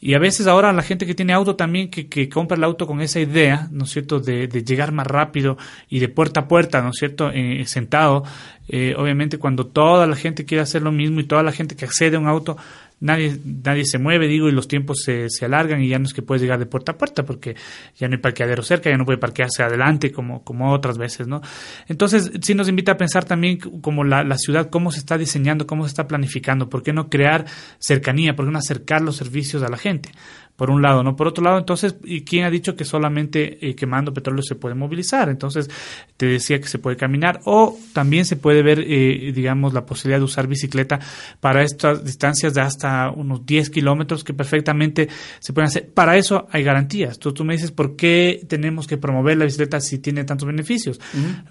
Y 0.00 0.14
a 0.14 0.18
veces 0.18 0.46
ahora 0.46 0.72
la 0.72 0.82
gente 0.82 1.06
que 1.06 1.14
tiene 1.14 1.32
auto 1.32 1.56
también, 1.56 1.90
que, 1.90 2.08
que 2.08 2.28
compra 2.28 2.56
el 2.56 2.64
auto 2.64 2.86
con 2.86 3.00
esa 3.00 3.20
idea, 3.20 3.68
¿no 3.70 3.84
es 3.84 3.90
cierto?, 3.90 4.20
de, 4.20 4.48
de 4.48 4.64
llegar 4.64 4.92
más 4.92 5.06
rápido 5.06 5.56
y 5.88 6.00
de 6.00 6.08
puerta 6.08 6.40
a 6.40 6.48
puerta, 6.48 6.82
¿no 6.82 6.90
es 6.90 6.96
cierto?, 6.98 7.30
eh, 7.32 7.64
sentado. 7.66 8.24
Eh, 8.68 8.94
obviamente 8.96 9.38
cuando 9.38 9.66
toda 9.66 10.06
la 10.06 10.16
gente 10.16 10.44
quiere 10.44 10.62
hacer 10.62 10.82
lo 10.82 10.92
mismo 10.92 11.20
y 11.20 11.24
toda 11.24 11.42
la 11.42 11.52
gente 11.52 11.74
que 11.74 11.84
accede 11.84 12.16
a 12.16 12.20
un 12.20 12.28
auto 12.28 12.56
nadie, 13.02 13.38
nadie 13.44 13.84
se 13.84 13.98
mueve, 13.98 14.28
digo, 14.28 14.48
y 14.48 14.52
los 14.52 14.68
tiempos 14.68 15.02
se, 15.04 15.28
se 15.28 15.44
alargan 15.44 15.82
y 15.82 15.88
ya 15.88 15.98
no 15.98 16.06
es 16.06 16.14
que 16.14 16.22
puedes 16.22 16.40
llegar 16.40 16.58
de 16.58 16.66
puerta 16.66 16.92
a 16.92 16.98
puerta 16.98 17.24
porque 17.24 17.56
ya 17.98 18.08
no 18.08 18.14
hay 18.14 18.20
parqueadero 18.20 18.62
cerca, 18.62 18.88
ya 18.88 18.96
no 18.96 19.04
puede 19.04 19.18
parquearse 19.18 19.62
adelante 19.62 20.12
como, 20.12 20.44
como 20.44 20.72
otras 20.72 20.96
veces, 20.96 21.26
¿no? 21.26 21.42
Entonces, 21.88 22.30
sí 22.40 22.54
nos 22.54 22.68
invita 22.68 22.92
a 22.92 22.96
pensar 22.96 23.24
también 23.24 23.58
como 23.58 24.04
la, 24.04 24.22
la 24.22 24.38
ciudad, 24.38 24.70
cómo 24.70 24.92
se 24.92 25.00
está 25.00 25.18
diseñando, 25.18 25.66
cómo 25.66 25.84
se 25.84 25.88
está 25.88 26.06
planificando, 26.06 26.68
por 26.68 26.82
qué 26.82 26.92
no 26.92 27.10
crear 27.10 27.44
cercanía, 27.78 28.36
por 28.36 28.46
qué 28.46 28.52
no 28.52 28.58
acercar 28.58 29.02
los 29.02 29.16
servicios 29.16 29.62
a 29.62 29.68
la 29.68 29.76
gente 29.76 30.10
por 30.56 30.70
un 30.70 30.82
lado, 30.82 31.02
¿no? 31.02 31.16
Por 31.16 31.26
otro 31.26 31.42
lado, 31.42 31.58
entonces, 31.58 31.96
¿y 32.04 32.22
quién 32.22 32.44
ha 32.44 32.50
dicho 32.50 32.76
que 32.76 32.84
solamente 32.84 33.66
eh, 33.66 33.74
quemando 33.74 34.12
petróleo 34.12 34.42
se 34.42 34.54
puede 34.54 34.74
movilizar? 34.74 35.28
Entonces, 35.28 35.70
te 36.16 36.26
decía 36.26 36.60
que 36.60 36.68
se 36.68 36.78
puede 36.78 36.96
caminar 36.96 37.40
o 37.44 37.76
también 37.92 38.24
se 38.24 38.36
puede 38.36 38.62
ver, 38.62 38.80
eh, 38.86 39.32
digamos, 39.34 39.72
la 39.72 39.86
posibilidad 39.86 40.18
de 40.18 40.24
usar 40.24 40.46
bicicleta 40.46 41.00
para 41.40 41.62
estas 41.62 42.04
distancias 42.04 42.54
de 42.54 42.60
hasta 42.60 43.10
unos 43.10 43.44
10 43.46 43.70
kilómetros 43.70 44.24
que 44.24 44.34
perfectamente 44.34 45.08
se 45.40 45.52
pueden 45.52 45.68
hacer. 45.68 45.90
Para 45.90 46.16
eso 46.16 46.46
hay 46.50 46.62
garantías. 46.62 47.18
Tú, 47.18 47.32
tú 47.32 47.44
me 47.44 47.54
dices, 47.54 47.70
¿por 47.70 47.96
qué 47.96 48.44
tenemos 48.48 48.86
que 48.86 48.98
promover 48.98 49.38
la 49.38 49.46
bicicleta 49.46 49.80
si 49.80 49.98
tiene 49.98 50.24
tantos 50.24 50.46
beneficios? 50.46 51.00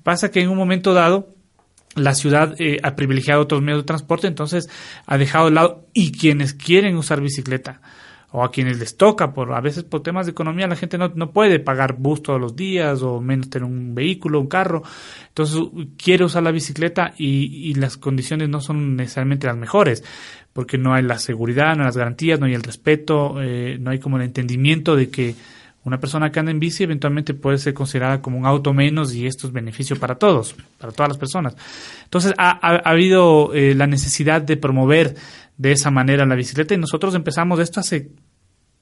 Pasa 0.04 0.30
que 0.32 0.42
en 0.42 0.50
un 0.50 0.58
momento 0.58 0.94
dado, 0.94 1.36
la 1.96 2.14
ciudad 2.14 2.56
eh, 2.60 2.78
ha 2.84 2.96
privilegiado 2.96 3.42
otros 3.42 3.62
medios 3.62 3.84
de 3.84 3.88
transporte, 3.88 4.28
entonces 4.28 4.70
ha 5.06 5.18
dejado 5.18 5.46
de 5.46 5.52
lado 5.52 5.88
y 5.94 6.12
quienes 6.12 6.54
quieren 6.54 6.96
usar 6.96 7.20
bicicleta 7.20 7.82
o 8.34 8.44
a 8.44 8.52
quienes 8.52 8.80
les 8.80 8.96
toca, 8.96 9.34
por 9.34 9.54
a 9.54 9.62
veces 9.62 9.84
por 9.84 10.02
temas 10.02 10.26
de 10.26 10.32
economía 10.32 10.68
la 10.68 10.76
gente 10.76 10.98
no, 10.98 11.12
no 11.16 11.32
puede 11.32 11.60
pagar 11.60 11.98
bus 11.98 12.24
todos 12.24 12.40
los 12.40 12.56
días 12.56 13.02
o 13.02 13.20
menos 13.20 13.50
tener 13.50 13.66
un 13.66 13.94
vehículo, 13.94 14.40
un 14.40 14.48
carro, 14.48 14.84
entonces 15.28 15.62
quiere 15.98 16.24
usar 16.24 16.44
la 16.44 16.52
bicicleta 16.52 17.14
y, 17.18 17.70
y 17.70 17.74
las 17.74 17.98
condiciones 17.98 18.48
no 18.48 18.62
son 18.62 18.96
necesariamente 18.96 19.48
las 19.48 19.58
mejores, 19.58 20.04
porque 20.54 20.78
no 20.78 20.94
hay 20.94 21.04
la 21.04 21.20
seguridad, 21.20 21.76
no 21.76 21.84
hay 21.84 21.88
las 21.88 21.98
garantías, 21.98 22.40
no 22.40 22.46
hay 22.46 22.54
el 22.54 22.64
respeto, 22.64 23.42
eh, 23.42 23.78
no 23.80 23.92
hay 23.92 24.00
como 24.00 24.18
el 24.18 24.24
entendimiento 24.24 24.96
de 24.96 25.10
que 25.10 25.36
una 25.84 26.00
persona 26.00 26.32
que 26.32 26.40
anda 26.40 26.52
en 26.52 26.60
bici 26.60 26.84
eventualmente 26.84 27.34
puede 27.34 27.58
ser 27.58 27.74
considerada 27.74 28.22
como 28.22 28.38
un 28.38 28.46
auto 28.46 28.72
menos 28.72 29.16
y 29.16 29.26
esto 29.26 29.48
es 29.48 29.54
beneficio 29.54 29.98
para 29.98 30.16
todos, 30.16 30.56
para 30.78 30.94
todas 30.94 31.10
las 31.10 31.18
personas. 31.18 31.56
Entonces 32.04 32.34
ha, 32.38 32.52
ha, 32.52 32.76
ha 32.76 32.90
habido 32.92 33.54
eh, 33.54 33.74
la 33.74 33.88
necesidad 33.88 34.42
de 34.42 34.58
promover 34.58 35.16
de 35.62 35.74
esa 35.74 35.92
manera 35.92 36.26
la 36.26 36.36
bicicleta 36.36 36.74
y 36.74 36.78
nosotros 36.78 37.14
empezamos 37.14 37.60
esto 37.60 37.80
hace, 37.80 38.10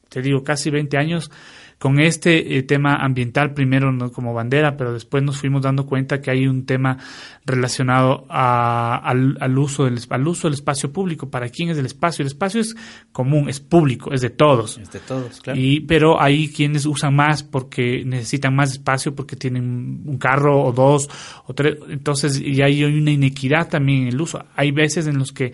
te 0.08 0.22
digo, 0.22 0.46
casi 0.46 0.70
20 0.70 0.98
años 0.98 1.30
con 1.78 2.00
este 2.00 2.58
eh, 2.58 2.64
tema 2.64 2.96
ambiental 2.96 3.54
primero 3.54 3.92
¿no? 3.92 4.12
como 4.12 4.34
bandera, 4.34 4.76
pero 4.76 4.92
después 4.94 5.24
nos 5.24 5.38
fuimos 5.38 5.62
dando 5.62 5.86
cuenta 5.86 6.22
que 6.22 6.30
hay 6.30 6.46
un 6.46 6.66
tema 6.66 6.98
relacionado 7.46 8.26
a, 8.30 8.98
al, 8.98 9.38
al, 9.40 9.58
uso 9.58 9.86
del, 9.86 10.00
al 10.10 10.28
uso 10.28 10.48
del 10.48 10.56
espacio 10.56 10.92
público. 10.92 11.30
¿Para 11.30 11.48
quién 11.48 11.70
es 11.70 11.78
el 11.78 11.86
espacio? 11.86 12.24
El 12.24 12.28
espacio 12.28 12.60
es 12.60 12.76
común, 13.14 13.48
es 13.50 13.62
público, 13.62 14.12
es 14.14 14.20
de 14.20 14.30
todos. 14.30 14.78
Es 14.78 14.92
de 14.92 15.00
todos, 15.00 15.40
claro. 15.40 15.58
Y, 15.60 15.80
pero 15.82 16.22
hay 16.22 16.50
quienes 16.50 16.86
usan 16.86 17.16
más 17.16 17.44
porque 17.44 18.04
necesitan 18.06 18.54
más 18.54 18.74
espacio, 18.74 19.16
porque 19.16 19.38
tienen 19.38 20.04
un 20.06 20.18
carro 20.18 20.62
o 20.62 20.74
dos 20.74 21.10
o 21.46 21.54
tres. 21.54 21.78
Entonces, 21.90 22.42
y 22.42 22.62
hay 22.62 22.84
una 22.84 23.12
inequidad 23.12 23.70
también 23.70 24.04
en 24.04 24.08
el 24.10 24.22
uso. 24.22 24.44
Hay 24.56 24.72
veces 24.72 25.08
en 25.08 25.18
los 25.18 25.32
que 25.32 25.54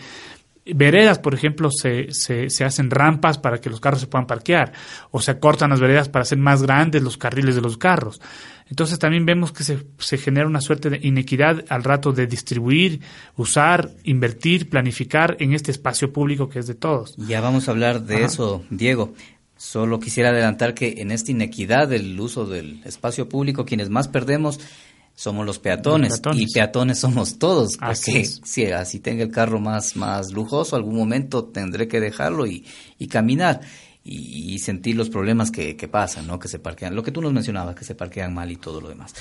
veredas, 0.65 1.19
por 1.19 1.33
ejemplo, 1.33 1.69
se, 1.71 2.11
se, 2.11 2.49
se, 2.49 2.63
hacen 2.63 2.89
rampas 2.89 3.37
para 3.37 3.59
que 3.59 3.69
los 3.69 3.79
carros 3.79 4.01
se 4.01 4.07
puedan 4.07 4.25
parquear, 4.25 4.73
o 5.11 5.21
se 5.21 5.31
acortan 5.31 5.69
las 5.69 5.79
veredas 5.79 6.09
para 6.09 6.23
hacer 6.23 6.37
más 6.37 6.63
grandes 6.63 7.03
los 7.03 7.17
carriles 7.17 7.55
de 7.55 7.61
los 7.61 7.77
carros. 7.77 8.21
Entonces 8.67 8.97
también 8.97 9.25
vemos 9.25 9.51
que 9.51 9.63
se, 9.63 9.85
se 9.99 10.17
genera 10.17 10.47
una 10.47 10.61
suerte 10.61 10.89
de 10.89 10.99
inequidad 11.03 11.63
al 11.69 11.83
rato 11.83 12.13
de 12.13 12.25
distribuir, 12.25 13.01
usar, 13.35 13.91
invertir, 14.03 14.69
planificar 14.69 15.37
en 15.39 15.53
este 15.53 15.71
espacio 15.71 16.11
público 16.11 16.49
que 16.49 16.59
es 16.59 16.67
de 16.67 16.73
todos. 16.73 17.15
Ya 17.17 17.41
vamos 17.41 17.67
a 17.67 17.71
hablar 17.71 18.01
de 18.01 18.15
Ajá. 18.15 18.25
eso, 18.25 18.63
Diego. 18.71 19.13
Solo 19.57 19.99
quisiera 19.99 20.29
adelantar 20.29 20.73
que 20.73 20.95
en 20.97 21.11
esta 21.11 21.31
inequidad 21.31 21.87
del 21.87 22.19
uso 22.19 22.45
del 22.45 22.81
espacio 22.83 23.29
público, 23.29 23.65
quienes 23.65 23.89
más 23.89 24.07
perdemos 24.07 24.59
somos 25.15 25.45
los 25.45 25.59
peatones, 25.59 26.11
los 26.11 26.19
peatones, 26.19 26.49
y 26.49 26.53
peatones 26.53 26.99
somos 26.99 27.39
todos 27.39 27.77
porque 27.77 27.91
así 27.91 28.25
si 28.43 28.65
así 28.65 28.99
tenga 28.99 29.23
el 29.23 29.31
carro 29.31 29.59
más 29.59 29.95
más 29.95 30.31
lujoso 30.31 30.75
algún 30.75 30.95
momento 30.95 31.45
tendré 31.45 31.87
que 31.87 31.99
dejarlo 31.99 32.45
y, 32.45 32.65
y 32.99 33.07
caminar 33.07 33.61
y, 34.07 34.53
y, 34.53 34.59
sentir 34.59 34.95
los 34.95 35.09
problemas 35.09 35.49
que, 35.49 35.75
que, 35.75 35.87
pasan, 35.87 36.27
¿no? 36.27 36.37
Que 36.37 36.47
se 36.47 36.59
parquean, 36.59 36.93
lo 36.93 37.01
que 37.01 37.11
tú 37.11 37.23
nos 37.23 37.33
mencionabas, 37.33 37.75
que 37.75 37.83
se 37.83 37.95
parquean 37.95 38.35
mal 38.35 38.51
y 38.51 38.55
todo 38.55 38.79
lo 38.79 38.87
demás. 38.87 39.15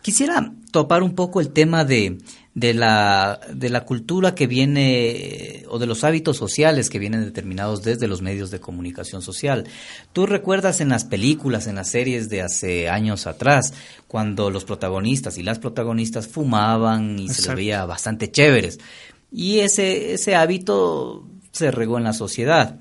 Quisiera 0.00 0.54
topar 0.70 1.02
un 1.02 1.14
poco 1.14 1.42
el 1.42 1.50
tema 1.50 1.84
de, 1.84 2.16
de 2.54 2.72
la, 2.72 3.38
de 3.52 3.68
la 3.68 3.84
cultura 3.84 4.34
que 4.34 4.46
viene, 4.46 5.64
o 5.68 5.78
de 5.78 5.86
los 5.86 6.04
hábitos 6.04 6.38
sociales 6.38 6.88
que 6.88 6.98
vienen 6.98 7.22
determinados 7.22 7.82
desde 7.82 8.08
los 8.08 8.22
medios 8.22 8.50
de 8.50 8.60
comunicación 8.60 9.20
social. 9.20 9.68
Tú 10.14 10.24
recuerdas 10.24 10.80
en 10.80 10.88
las 10.88 11.04
películas, 11.04 11.66
en 11.66 11.74
las 11.74 11.90
series 11.90 12.30
de 12.30 12.40
hace 12.40 12.88
años 12.88 13.26
atrás, 13.26 13.74
cuando 14.08 14.50
los 14.50 14.64
protagonistas 14.64 15.36
y 15.36 15.42
las 15.42 15.58
protagonistas 15.58 16.28
fumaban 16.28 17.18
y 17.18 17.26
Exacto. 17.26 17.42
se 17.42 17.48
les 17.48 17.56
veía 17.56 17.84
bastante 17.84 18.30
chéveres. 18.30 18.78
Y 19.30 19.58
ese, 19.58 20.14
ese 20.14 20.34
hábito 20.34 21.28
se 21.52 21.70
regó 21.70 21.98
en 21.98 22.04
la 22.04 22.14
sociedad. 22.14 22.78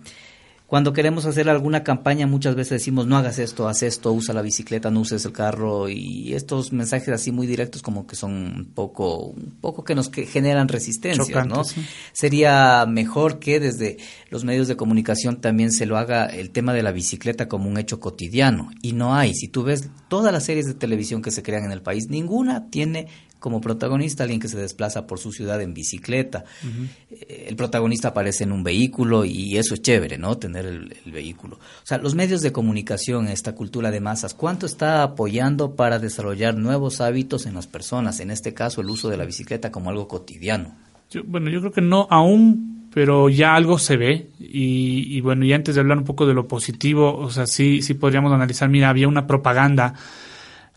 Cuando 0.70 0.94
queremos 0.94 1.26
hacer 1.26 1.50
alguna 1.50 1.84
campaña 1.84 2.28
muchas 2.28 2.54
veces 2.54 2.74
decimos 2.74 3.08
no 3.08 3.18
hagas 3.18 3.40
esto, 3.40 3.68
haz 3.68 3.82
esto, 3.82 4.14
usa 4.14 4.36
la 4.36 4.44
bicicleta, 4.44 4.92
no 4.92 5.00
uses 5.00 5.26
el 5.26 5.32
carro 5.32 5.90
y 5.90 6.36
estos 6.36 6.72
mensajes 6.72 7.10
así 7.10 7.32
muy 7.32 7.48
directos 7.48 7.82
como 7.82 8.06
que 8.06 8.16
son 8.16 8.32
un 8.34 8.66
poco, 8.76 9.30
un 9.30 9.58
poco 9.60 9.84
que 9.84 9.96
nos 9.96 10.10
que 10.10 10.28
generan 10.28 10.68
resistencia, 10.68 11.44
¿no? 11.44 11.64
Sí. 11.64 11.84
Sería 12.14 12.86
mejor 12.88 13.40
que 13.40 13.60
desde 13.60 13.98
los 14.30 14.44
medios 14.46 14.68
de 14.68 14.78
comunicación 14.78 15.42
también 15.42 15.72
se 15.72 15.88
lo 15.88 15.98
haga 15.98 16.28
el 16.28 16.52
tema 16.52 16.72
de 16.72 16.84
la 16.84 16.92
bicicleta 16.92 17.48
como 17.48 17.68
un 17.68 17.80
hecho 17.80 18.00
cotidiano 18.00 18.70
y 18.84 18.94
no 18.94 19.16
hay. 19.16 19.34
Si 19.34 19.48
tú 19.48 19.64
ves 19.64 19.90
todas 20.08 20.32
las 20.32 20.46
series 20.46 20.68
de 20.68 20.76
televisión 20.76 21.24
que 21.24 21.32
se 21.32 21.42
crean 21.42 21.66
en 21.66 21.72
el 21.72 21.82
país, 21.82 22.10
ninguna 22.10 22.70
tiene 22.70 23.08
como 23.40 23.62
protagonista 23.62 24.24
alguien 24.24 24.40
que 24.40 24.48
se 24.48 24.58
desplaza 24.58 25.08
por 25.08 25.20
su 25.20 25.32
ciudad 25.32 25.62
en 25.62 25.74
bicicleta. 25.74 26.44
Uh 26.64 26.68
-huh. 26.68 27.48
El 27.48 27.56
protagonista 27.56 28.10
aparece 28.10 28.44
en 28.44 28.52
un 28.52 28.64
vehículo 28.64 29.26
y 29.26 29.58
eso 29.58 29.74
es 29.74 29.82
chévere, 29.82 30.18
¿no? 30.18 30.38
Tener 30.38 30.66
el, 30.66 30.96
el, 31.06 31.12
vehículo. 31.12 31.56
O 31.56 31.86
sea, 31.86 31.98
los 31.98 32.16
medios 32.16 32.42
de 32.42 32.52
comunicación, 32.52 33.28
esta 33.28 33.56
cultura 33.56 33.92
de 33.92 34.02
masas, 34.02 34.34
¿cuánto 34.34 34.66
está 34.66 35.04
apoyando 35.04 35.76
para 35.76 36.00
desarrollar 36.00 36.56
nuevos 36.56 37.02
hábitos 37.02 37.46
en 37.46 37.56
las 37.56 37.68
personas? 37.68 38.20
En 38.20 38.30
este 38.32 38.54
caso, 38.54 38.82
el 38.82 38.90
uso 38.90 39.10
de 39.10 39.18
la 39.18 39.26
bicicleta 39.26 39.72
como 39.72 39.90
algo 39.90 40.08
cotidiano. 40.08 40.76
Yo, 41.10 41.24
bueno, 41.24 41.50
yo 41.50 41.60
creo 41.60 41.72
que 41.72 41.82
no 41.82 42.08
aún, 42.10 42.90
pero 42.94 43.30
ya 43.30 43.56
algo 43.56 43.80
se 43.80 43.98
ve 43.98 44.28
y, 44.40 45.18
y, 45.18 45.22
bueno, 45.22 45.46
y 45.46 45.54
antes 45.54 45.76
de 45.76 45.82
hablar 45.82 45.98
un 45.98 46.04
poco 46.04 46.26
de 46.26 46.34
lo 46.34 46.48
positivo, 46.48 47.16
o 47.18 47.32
sea, 47.32 47.48
sí, 47.48 47.82
sí 47.82 47.94
podríamos 47.94 48.32
analizar, 48.32 48.70
mira, 48.70 48.90
había 48.90 49.08
una 49.08 49.26
propaganda 49.26 49.96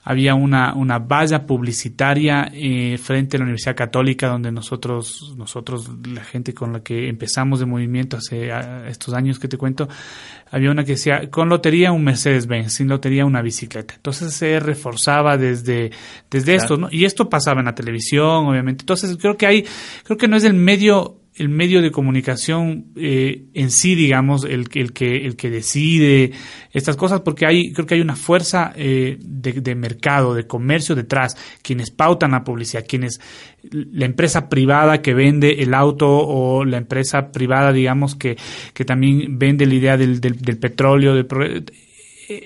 había 0.04 0.34
una, 0.34 0.74
una 0.74 0.98
valla 0.98 1.46
publicitaria 1.46 2.50
eh, 2.52 2.98
frente 2.98 3.36
a 3.36 3.38
la 3.38 3.44
Universidad 3.44 3.76
Católica 3.76 4.26
donde 4.26 4.50
nosotros, 4.50 5.34
nosotros, 5.36 5.88
la 6.08 6.24
gente 6.24 6.52
con 6.52 6.72
la 6.72 6.80
que 6.80 7.08
empezamos 7.08 7.60
de 7.60 7.66
movimiento 7.66 8.16
hace 8.16 8.50
a, 8.50 8.88
estos 8.88 9.14
años 9.14 9.38
que 9.38 9.46
te 9.46 9.56
cuento, 9.56 9.88
había 10.50 10.72
una 10.72 10.84
que 10.84 10.92
decía, 10.92 11.30
con 11.30 11.48
lotería 11.48 11.92
un 11.92 12.02
Mercedes-Benz, 12.02 12.72
sin 12.72 12.88
lotería 12.88 13.24
una 13.24 13.42
bicicleta. 13.42 13.94
Entonces 13.94 14.34
se 14.34 14.58
reforzaba 14.58 15.36
desde, 15.38 15.92
desde 16.28 16.56
claro. 16.56 16.62
esto, 16.62 16.76
¿no? 16.78 16.88
Y 16.90 17.04
esto 17.04 17.28
pasaba 17.28 17.60
en 17.60 17.66
la 17.66 17.74
televisión, 17.74 18.46
obviamente. 18.46 18.82
Entonces 18.82 19.16
creo 19.20 19.36
que 19.36 19.46
hay, 19.46 19.64
creo 20.02 20.18
que 20.18 20.26
no 20.26 20.36
es 20.36 20.44
el 20.44 20.54
medio 20.54 21.21
el 21.34 21.48
medio 21.48 21.80
de 21.80 21.90
comunicación 21.90 22.92
eh, 22.94 23.44
en 23.54 23.70
sí, 23.70 23.94
digamos, 23.94 24.44
el, 24.44 24.68
el, 24.74 24.92
que, 24.92 25.24
el 25.24 25.36
que 25.36 25.50
decide 25.50 26.32
estas 26.72 26.96
cosas, 26.96 27.22
porque 27.22 27.46
hay, 27.46 27.72
creo 27.72 27.86
que 27.86 27.94
hay 27.94 28.00
una 28.02 28.16
fuerza 28.16 28.72
eh, 28.76 29.16
de, 29.20 29.52
de, 29.52 29.74
mercado, 29.74 30.34
de 30.34 30.46
comercio 30.46 30.94
detrás, 30.94 31.36
quienes 31.62 31.90
pautan 31.90 32.32
la 32.32 32.44
publicidad, 32.44 32.84
quienes, 32.86 33.20
la 33.70 34.04
empresa 34.04 34.48
privada 34.50 35.00
que 35.00 35.14
vende 35.14 35.62
el 35.62 35.72
auto 35.72 36.08
o 36.08 36.64
la 36.64 36.76
empresa 36.76 37.32
privada, 37.32 37.72
digamos, 37.72 38.14
que, 38.14 38.36
que 38.74 38.84
también 38.84 39.38
vende 39.38 39.64
la 39.64 39.74
idea 39.74 39.96
del, 39.96 40.20
del, 40.20 40.38
del 40.38 40.58
petróleo, 40.58 41.14
del, 41.14 41.26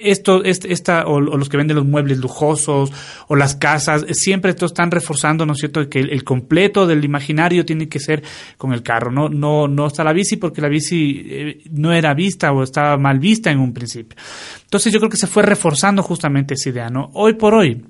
esto, 0.02 0.42
esta, 0.44 1.06
o, 1.06 1.20
los 1.20 1.48
que 1.48 1.56
venden 1.56 1.76
los 1.76 1.86
muebles 1.86 2.18
lujosos 2.18 2.92
o 3.28 3.36
las 3.36 3.54
casas, 3.56 4.04
siempre 4.12 4.50
esto 4.50 4.66
están 4.66 4.90
reforzando, 4.90 5.46
¿no 5.46 5.52
es 5.52 5.58
cierto?, 5.58 5.88
que 5.88 6.00
el, 6.00 6.10
el, 6.10 6.24
completo 6.24 6.86
del 6.86 7.04
imaginario 7.04 7.64
tiene 7.64 7.88
que 7.88 8.00
ser 8.00 8.22
con 8.56 8.72
el 8.72 8.82
carro, 8.82 9.10
no, 9.10 9.28
no, 9.28 9.68
no 9.68 9.86
está 9.86 10.04
la 10.04 10.12
bici 10.12 10.36
porque 10.36 10.60
la 10.60 10.68
bici 10.68 11.22
eh, 11.26 11.62
no 11.70 11.92
era 11.92 12.14
vista 12.14 12.52
o 12.52 12.62
estaba 12.62 12.96
mal 12.96 13.18
vista 13.18 13.50
en 13.50 13.58
un 13.58 13.72
principio. 13.72 14.18
Entonces 14.64 14.92
yo 14.92 14.98
creo 14.98 15.10
que 15.10 15.16
se 15.16 15.26
fue 15.26 15.42
reforzando 15.42 16.02
justamente 16.02 16.54
esa 16.54 16.68
idea, 16.68 16.90
¿no? 16.90 17.10
Hoy 17.14 17.34
por 17.34 17.54
hoy, 17.54 17.84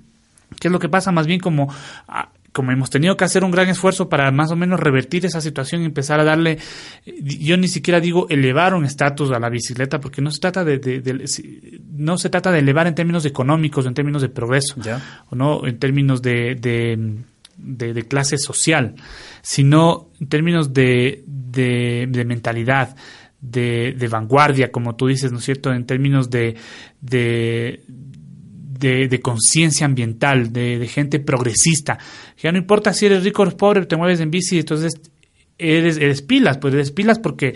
¿qué 0.60 0.68
es 0.68 0.72
lo 0.72 0.78
que 0.78 0.88
pasa? 0.88 1.12
Más 1.12 1.26
bien 1.26 1.40
como 1.40 1.72
como 2.56 2.72
hemos 2.72 2.88
tenido 2.88 3.18
que 3.18 3.24
hacer 3.24 3.44
un 3.44 3.50
gran 3.50 3.68
esfuerzo 3.68 4.08
para 4.08 4.30
más 4.30 4.50
o 4.50 4.56
menos 4.56 4.80
revertir 4.80 5.26
esa 5.26 5.42
situación 5.42 5.82
y 5.82 5.84
empezar 5.84 6.20
a 6.20 6.24
darle, 6.24 6.56
yo 7.04 7.58
ni 7.58 7.68
siquiera 7.68 8.00
digo 8.00 8.26
elevar 8.30 8.72
un 8.72 8.86
estatus 8.86 9.30
a 9.30 9.38
la 9.38 9.50
bicicleta, 9.50 10.00
porque 10.00 10.22
no 10.22 10.30
se 10.30 10.40
trata 10.40 10.64
de, 10.64 10.78
de, 10.78 11.02
de, 11.02 11.80
no 11.92 12.16
se 12.16 12.30
trata 12.30 12.50
de 12.50 12.60
elevar 12.60 12.86
en 12.86 12.94
términos 12.94 13.26
económicos, 13.26 13.84
en 13.84 13.92
términos 13.92 14.22
de 14.22 14.30
progreso, 14.30 14.80
¿Ya? 14.80 15.02
o 15.28 15.36
no 15.36 15.66
en 15.66 15.78
términos 15.78 16.22
de, 16.22 16.54
de, 17.58 18.02
clase 18.08 18.38
social, 18.38 18.94
sino 19.42 20.08
en 20.18 20.28
términos 20.28 20.72
de, 20.72 21.24
mentalidad. 22.26 22.96
De, 23.38 24.08
vanguardia, 24.10 24.72
como 24.72 24.96
tú 24.96 25.08
dices, 25.08 25.30
¿no 25.30 25.38
es 25.38 25.44
cierto?, 25.44 25.74
en 25.74 25.84
términos 25.84 26.30
de, 26.30 26.56
de, 28.78 29.20
conciencia 29.20 29.86
ambiental, 29.86 30.52
de, 30.52 30.78
de, 30.78 30.88
gente 30.88 31.20
progresista. 31.20 31.98
Ya 32.38 32.52
no 32.52 32.58
importa 32.58 32.92
si 32.92 33.06
eres 33.06 33.24
rico 33.24 33.42
o 33.42 33.56
pobre, 33.56 33.86
te 33.86 33.96
mueves 33.96 34.20
en 34.20 34.30
bici, 34.30 34.58
entonces 34.58 34.94
eres, 35.58 35.96
eres 35.96 36.22
pilas, 36.22 36.58
pues 36.58 36.74
eres 36.74 36.90
pilas 36.92 37.18
porque 37.18 37.54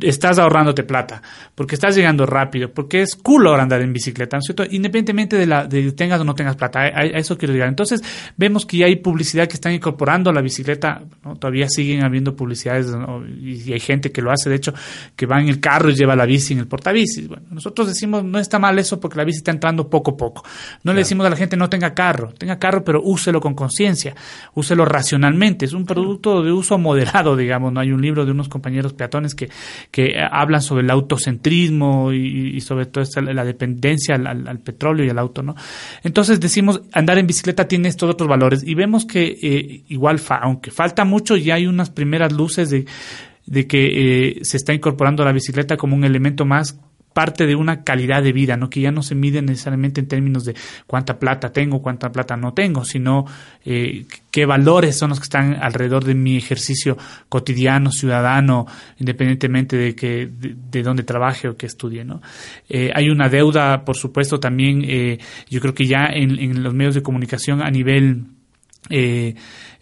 estás 0.00 0.38
ahorrándote 0.38 0.82
plata, 0.82 1.22
porque 1.54 1.74
estás 1.74 1.94
llegando 1.96 2.26
rápido, 2.26 2.72
porque 2.72 3.02
es 3.02 3.14
cool 3.16 3.46
ahora 3.46 3.62
andar 3.62 3.82
en 3.82 3.92
bicicleta, 3.92 4.36
¿no 4.36 4.40
es 4.40 4.46
cierto? 4.46 4.64
Independientemente 4.64 5.36
de 5.36 5.46
la 5.46 5.66
de 5.66 5.92
tengas 5.92 6.20
o 6.20 6.24
no 6.24 6.34
tengas 6.34 6.56
plata, 6.56 6.80
a, 6.80 6.84
a, 6.84 7.04
eso 7.04 7.36
quiero 7.38 7.52
llegar. 7.52 7.68
Entonces, 7.68 8.02
vemos 8.36 8.66
que 8.66 8.78
ya 8.78 8.86
hay 8.86 8.96
publicidad 8.96 9.46
que 9.48 9.54
están 9.54 9.72
incorporando 9.72 10.30
a 10.30 10.32
la 10.32 10.40
bicicleta, 10.40 11.02
¿no? 11.24 11.36
todavía 11.36 11.68
siguen 11.68 12.04
habiendo 12.04 12.34
publicidades 12.34 12.86
¿no? 12.88 13.24
y, 13.26 13.72
hay 13.72 13.80
gente 13.80 14.12
que 14.12 14.22
lo 14.22 14.30
hace, 14.30 14.50
de 14.50 14.56
hecho, 14.56 14.72
que 15.14 15.26
va 15.26 15.40
en 15.40 15.48
el 15.48 15.60
carro 15.60 15.90
y 15.90 15.94
lleva 15.94 16.16
la 16.16 16.26
bici 16.26 16.52
en 16.52 16.60
el 16.60 16.66
portabicis. 16.66 17.28
Bueno, 17.28 17.44
nosotros 17.50 17.88
decimos, 17.88 18.24
no 18.24 18.38
está 18.38 18.58
mal 18.58 18.78
eso 18.78 19.00
porque 19.00 19.16
la 19.16 19.24
bici 19.24 19.38
está 19.38 19.50
entrando 19.50 19.88
poco 19.88 20.12
a 20.12 20.16
poco. 20.16 20.42
No 20.44 20.82
claro. 20.82 20.96
le 20.96 21.00
decimos 21.02 21.26
a 21.26 21.30
la 21.30 21.36
gente, 21.36 21.56
no 21.56 21.68
tenga 21.68 21.94
carro, 21.94 22.32
tenga 22.32 22.58
carro, 22.58 22.84
pero 22.84 23.02
úselo 23.02 23.40
con 23.40 23.54
conciencia, 23.54 24.14
úselo 24.54 24.84
racionalmente. 24.84 25.64
Es 25.64 25.72
un 25.72 25.86
producto 25.86 26.42
de 26.42 26.52
uso 26.52 26.78
moderado, 26.78 27.36
digamos, 27.36 27.72
no 27.72 27.80
hay 27.80 27.92
un 27.92 28.00
libro 28.00 28.24
de 28.24 28.30
unos 28.30 28.48
compañeros 28.48 28.92
peatones 28.92 29.34
que, 29.34 29.50
que 29.90 30.14
hablan 30.30 30.60
sobre 30.60 30.84
el 30.84 30.90
autocentrismo 30.90 32.12
y, 32.12 32.60
sobre 32.60 32.86
todo 32.86 33.02
esta, 33.02 33.20
la 33.20 33.44
dependencia 33.44 34.14
al, 34.14 34.60
petróleo 34.60 35.06
y 35.06 35.10
al 35.10 35.18
auto, 35.18 35.42
¿no? 35.42 35.54
Entonces 36.02 36.40
decimos, 36.40 36.82
andar 36.92 37.18
en 37.18 37.26
bicicleta 37.26 37.68
tiene 37.68 37.88
estos 37.88 38.10
otros 38.10 38.28
valores 38.28 38.62
y 38.66 38.74
vemos 38.74 39.04
que 39.06 39.38
eh, 39.40 39.84
igual, 39.88 40.20
aunque 40.40 40.70
falta 40.70 41.04
mucho, 41.04 41.36
ya 41.36 41.54
hay 41.54 41.66
unas 41.66 41.90
primeras 41.90 42.32
luces 42.32 42.70
de 42.70 42.86
de 43.46 43.66
que 43.66 43.86
eh, 44.28 44.38
se 44.42 44.56
está 44.56 44.74
incorporando 44.74 45.24
la 45.24 45.32
bicicleta 45.32 45.76
como 45.76 45.96
un 45.96 46.04
elemento 46.04 46.44
más 46.44 46.78
parte 47.16 47.46
de 47.46 47.54
una 47.54 47.82
calidad 47.82 48.22
de 48.22 48.30
vida, 48.30 48.58
¿no? 48.58 48.68
que 48.68 48.82
ya 48.82 48.92
no 48.92 49.02
se 49.02 49.14
mide 49.14 49.40
necesariamente 49.40 50.02
en 50.02 50.06
términos 50.06 50.44
de 50.44 50.54
cuánta 50.86 51.18
plata 51.18 51.50
tengo, 51.50 51.80
cuánta 51.80 52.12
plata 52.12 52.36
no 52.36 52.52
tengo, 52.52 52.84
sino 52.84 53.24
eh, 53.64 54.04
qué 54.30 54.44
valores 54.44 54.98
son 54.98 55.08
los 55.08 55.18
que 55.18 55.22
están 55.22 55.54
alrededor 55.54 56.04
de 56.04 56.14
mi 56.14 56.36
ejercicio 56.36 56.98
cotidiano, 57.30 57.90
ciudadano, 57.90 58.66
independientemente 58.98 59.78
de 59.78 59.94
que 59.94 60.28
de, 60.30 60.82
dónde 60.82 61.04
trabaje 61.04 61.48
o 61.48 61.56
que 61.56 61.64
estudie. 61.64 62.04
¿no? 62.04 62.20
Eh, 62.68 62.90
hay 62.94 63.08
una 63.08 63.30
deuda, 63.30 63.82
por 63.86 63.96
supuesto, 63.96 64.38
también 64.38 64.84
eh, 64.86 65.16
yo 65.48 65.62
creo 65.62 65.72
que 65.72 65.86
ya 65.86 66.08
en, 66.12 66.38
en, 66.38 66.62
los 66.62 66.74
medios 66.74 66.94
de 66.94 67.02
comunicación 67.02 67.62
a 67.62 67.70
nivel 67.70 68.26
eh, 68.90 69.34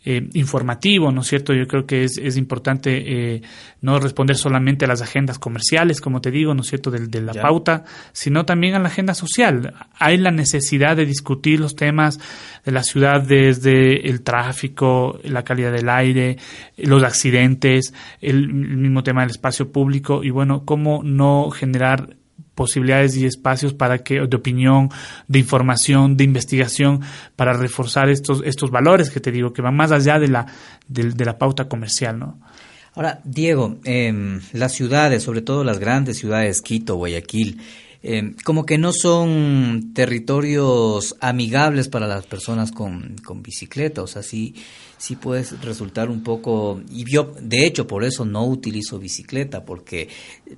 eh, 0.05 0.29
informativo, 0.35 1.11
¿no 1.11 1.23
es 1.23 1.29
cierto? 1.29 1.55
Yo 1.55 1.67
creo 1.67 1.87
que 1.87 2.05
es, 2.05 2.19
es 2.19 2.37
importante 2.37 3.35
eh, 3.35 3.43
no 3.81 3.99
responder 3.99 4.37
solamente 4.37 4.85
a 4.85 4.89
las 4.89 5.01
agendas 5.01 5.39
comerciales, 5.39 6.01
como 6.01 6.21
te 6.21 6.31
digo, 6.31 6.55
¿no 6.55 6.61
es 6.61 6.69
cierto?, 6.69 6.91
de, 6.91 7.07
de 7.07 7.23
la 7.23 7.33
pauta, 7.33 7.85
sino 8.13 8.45
también 8.45 8.75
a 8.75 8.79
la 8.79 8.89
agenda 8.89 9.15
social. 9.15 9.75
Hay 9.99 10.19
la 10.19 10.31
necesidad 10.31 10.97
de 10.97 11.07
discutir 11.07 11.61
los 11.61 11.75
temas 11.75 12.21
de 12.65 12.73
la 12.73 12.83
ciudad 12.83 13.23
desde 13.23 14.09
el 14.09 14.23
tráfico, 14.23 15.19
la 15.25 15.43
calidad 15.43 15.73
del 15.73 15.89
aire, 15.89 16.37
los 16.77 17.03
accidentes, 17.03 17.95
el 18.21 18.53
mismo 18.53 19.03
tema 19.03 19.23
del 19.23 19.31
espacio 19.31 19.73
público 19.73 20.23
y, 20.23 20.31
bueno, 20.31 20.65
cómo 20.65 21.03
no 21.03 21.51
generar 21.51 22.17
posibilidades 22.55 23.17
y 23.17 23.27
espacios 23.27 23.75
para 23.75 23.99
que 23.99 24.21
de 24.27 24.37
opinión, 24.37 24.91
de 25.29 25.39
información, 25.39 26.17
de 26.17 26.25
investigación 26.25 27.01
para 27.37 27.53
reforzar 27.53 28.09
estos 28.09 28.43
estos 28.45 28.71
valores 28.71 29.11
que 29.11 29.21
te 29.21 29.31
digo 29.31 29.53
que 29.53 29.63
van 29.63 29.77
más 29.77 29.93
allá 29.93 30.19
de 30.19 30.29
la 30.29 30.47
de, 30.89 31.25
la 31.25 31.39
pauta 31.39 31.69
comercial, 31.69 32.19
¿no? 32.19 32.41
Ahora, 32.95 33.21
Diego, 33.25 33.79
eh, 33.85 34.39
las 34.53 34.73
ciudades, 34.73 35.23
sobre 35.25 35.43
todo 35.43 35.65
las 35.65 35.81
grandes 35.81 36.19
ciudades, 36.19 36.63
Quito, 36.63 36.95
Guayaquil, 36.95 37.61
eh, 38.07 38.35
como 38.45 38.67
que 38.67 38.77
no 38.77 38.93
son 38.93 39.93
territorios 39.95 41.17
amigables 41.21 41.89
para 41.89 42.07
las 42.07 42.27
personas 42.27 42.71
con, 42.71 43.17
con 43.25 43.43
bicicleta, 43.43 44.03
o 44.03 44.07
sea, 44.07 44.23
sí, 44.23 44.55
sí 45.05 45.17
puede 45.17 45.45
resultar 45.63 46.09
un 46.09 46.23
poco, 46.23 46.81
y 46.91 47.05
yo 47.05 47.35
de 47.39 47.67
hecho 47.67 47.87
por 47.87 48.05
eso 48.05 48.25
no 48.25 48.47
utilizo 48.47 48.99
bicicleta, 48.99 49.67
porque 49.67 50.09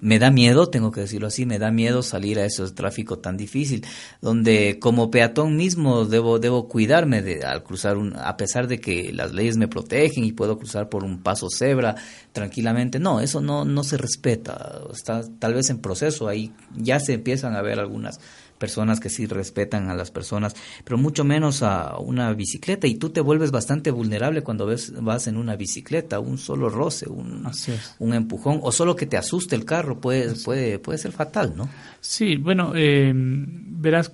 me 0.00 0.20
da 0.20 0.30
miedo, 0.30 0.68
tengo 0.68 0.92
que 0.92 1.00
decirlo 1.00 1.26
así, 1.26 1.46
me 1.46 1.58
da 1.58 1.72
miedo 1.72 2.00
salir 2.04 2.38
a 2.38 2.44
ese 2.44 2.64
tráfico 2.70 3.18
tan 3.18 3.36
difícil, 3.36 3.84
donde 4.22 4.78
como 4.78 5.10
peatón 5.10 5.56
mismo 5.56 6.04
debo, 6.04 6.38
debo 6.38 6.68
cuidarme 6.68 7.22
de, 7.22 7.44
al 7.44 7.64
cruzar 7.64 7.96
un, 7.96 8.14
a 8.16 8.36
pesar 8.36 8.68
de 8.68 8.78
que 8.78 9.12
las 9.12 9.32
leyes 9.32 9.56
me 9.56 9.66
protegen 9.66 10.22
y 10.22 10.30
puedo 10.30 10.58
cruzar 10.58 10.88
por 10.88 11.02
un 11.02 11.22
paso 11.24 11.48
cebra 11.50 11.96
tranquilamente, 12.36 12.98
no, 12.98 13.20
eso 13.20 13.40
no, 13.40 13.64
no 13.64 13.82
se 13.82 13.96
respeta, 13.96 14.82
está 14.92 15.24
tal 15.38 15.54
vez 15.54 15.70
en 15.70 15.78
proceso, 15.78 16.28
ahí 16.28 16.52
ya 16.76 17.00
se 17.00 17.14
empiezan 17.14 17.56
a 17.56 17.62
ver 17.62 17.80
algunas 17.80 18.20
personas 18.58 19.00
que 19.00 19.08
sí 19.08 19.24
respetan 19.24 19.88
a 19.88 19.94
las 19.94 20.10
personas, 20.10 20.54
pero 20.84 20.98
mucho 20.98 21.24
menos 21.24 21.62
a 21.62 21.96
una 21.96 22.30
bicicleta. 22.34 22.86
Y 22.86 22.96
tú 22.96 23.08
te 23.08 23.22
vuelves 23.22 23.52
bastante 23.52 23.90
vulnerable 23.90 24.42
cuando 24.42 24.66
ves, 24.66 24.92
vas 25.02 25.28
en 25.28 25.38
una 25.38 25.56
bicicleta, 25.56 26.20
un 26.20 26.36
solo 26.36 26.68
roce, 26.68 27.08
un, 27.08 27.50
un 27.98 28.14
empujón, 28.14 28.60
o 28.62 28.70
solo 28.70 28.96
que 28.96 29.06
te 29.06 29.16
asuste 29.16 29.56
el 29.56 29.64
carro 29.64 29.98
puede, 29.98 30.34
puede, 30.34 30.78
puede 30.78 30.98
ser 30.98 31.12
fatal, 31.12 31.54
¿no? 31.56 31.70
Sí, 32.02 32.36
bueno, 32.36 32.72
eh, 32.74 33.12
verás, 33.14 34.12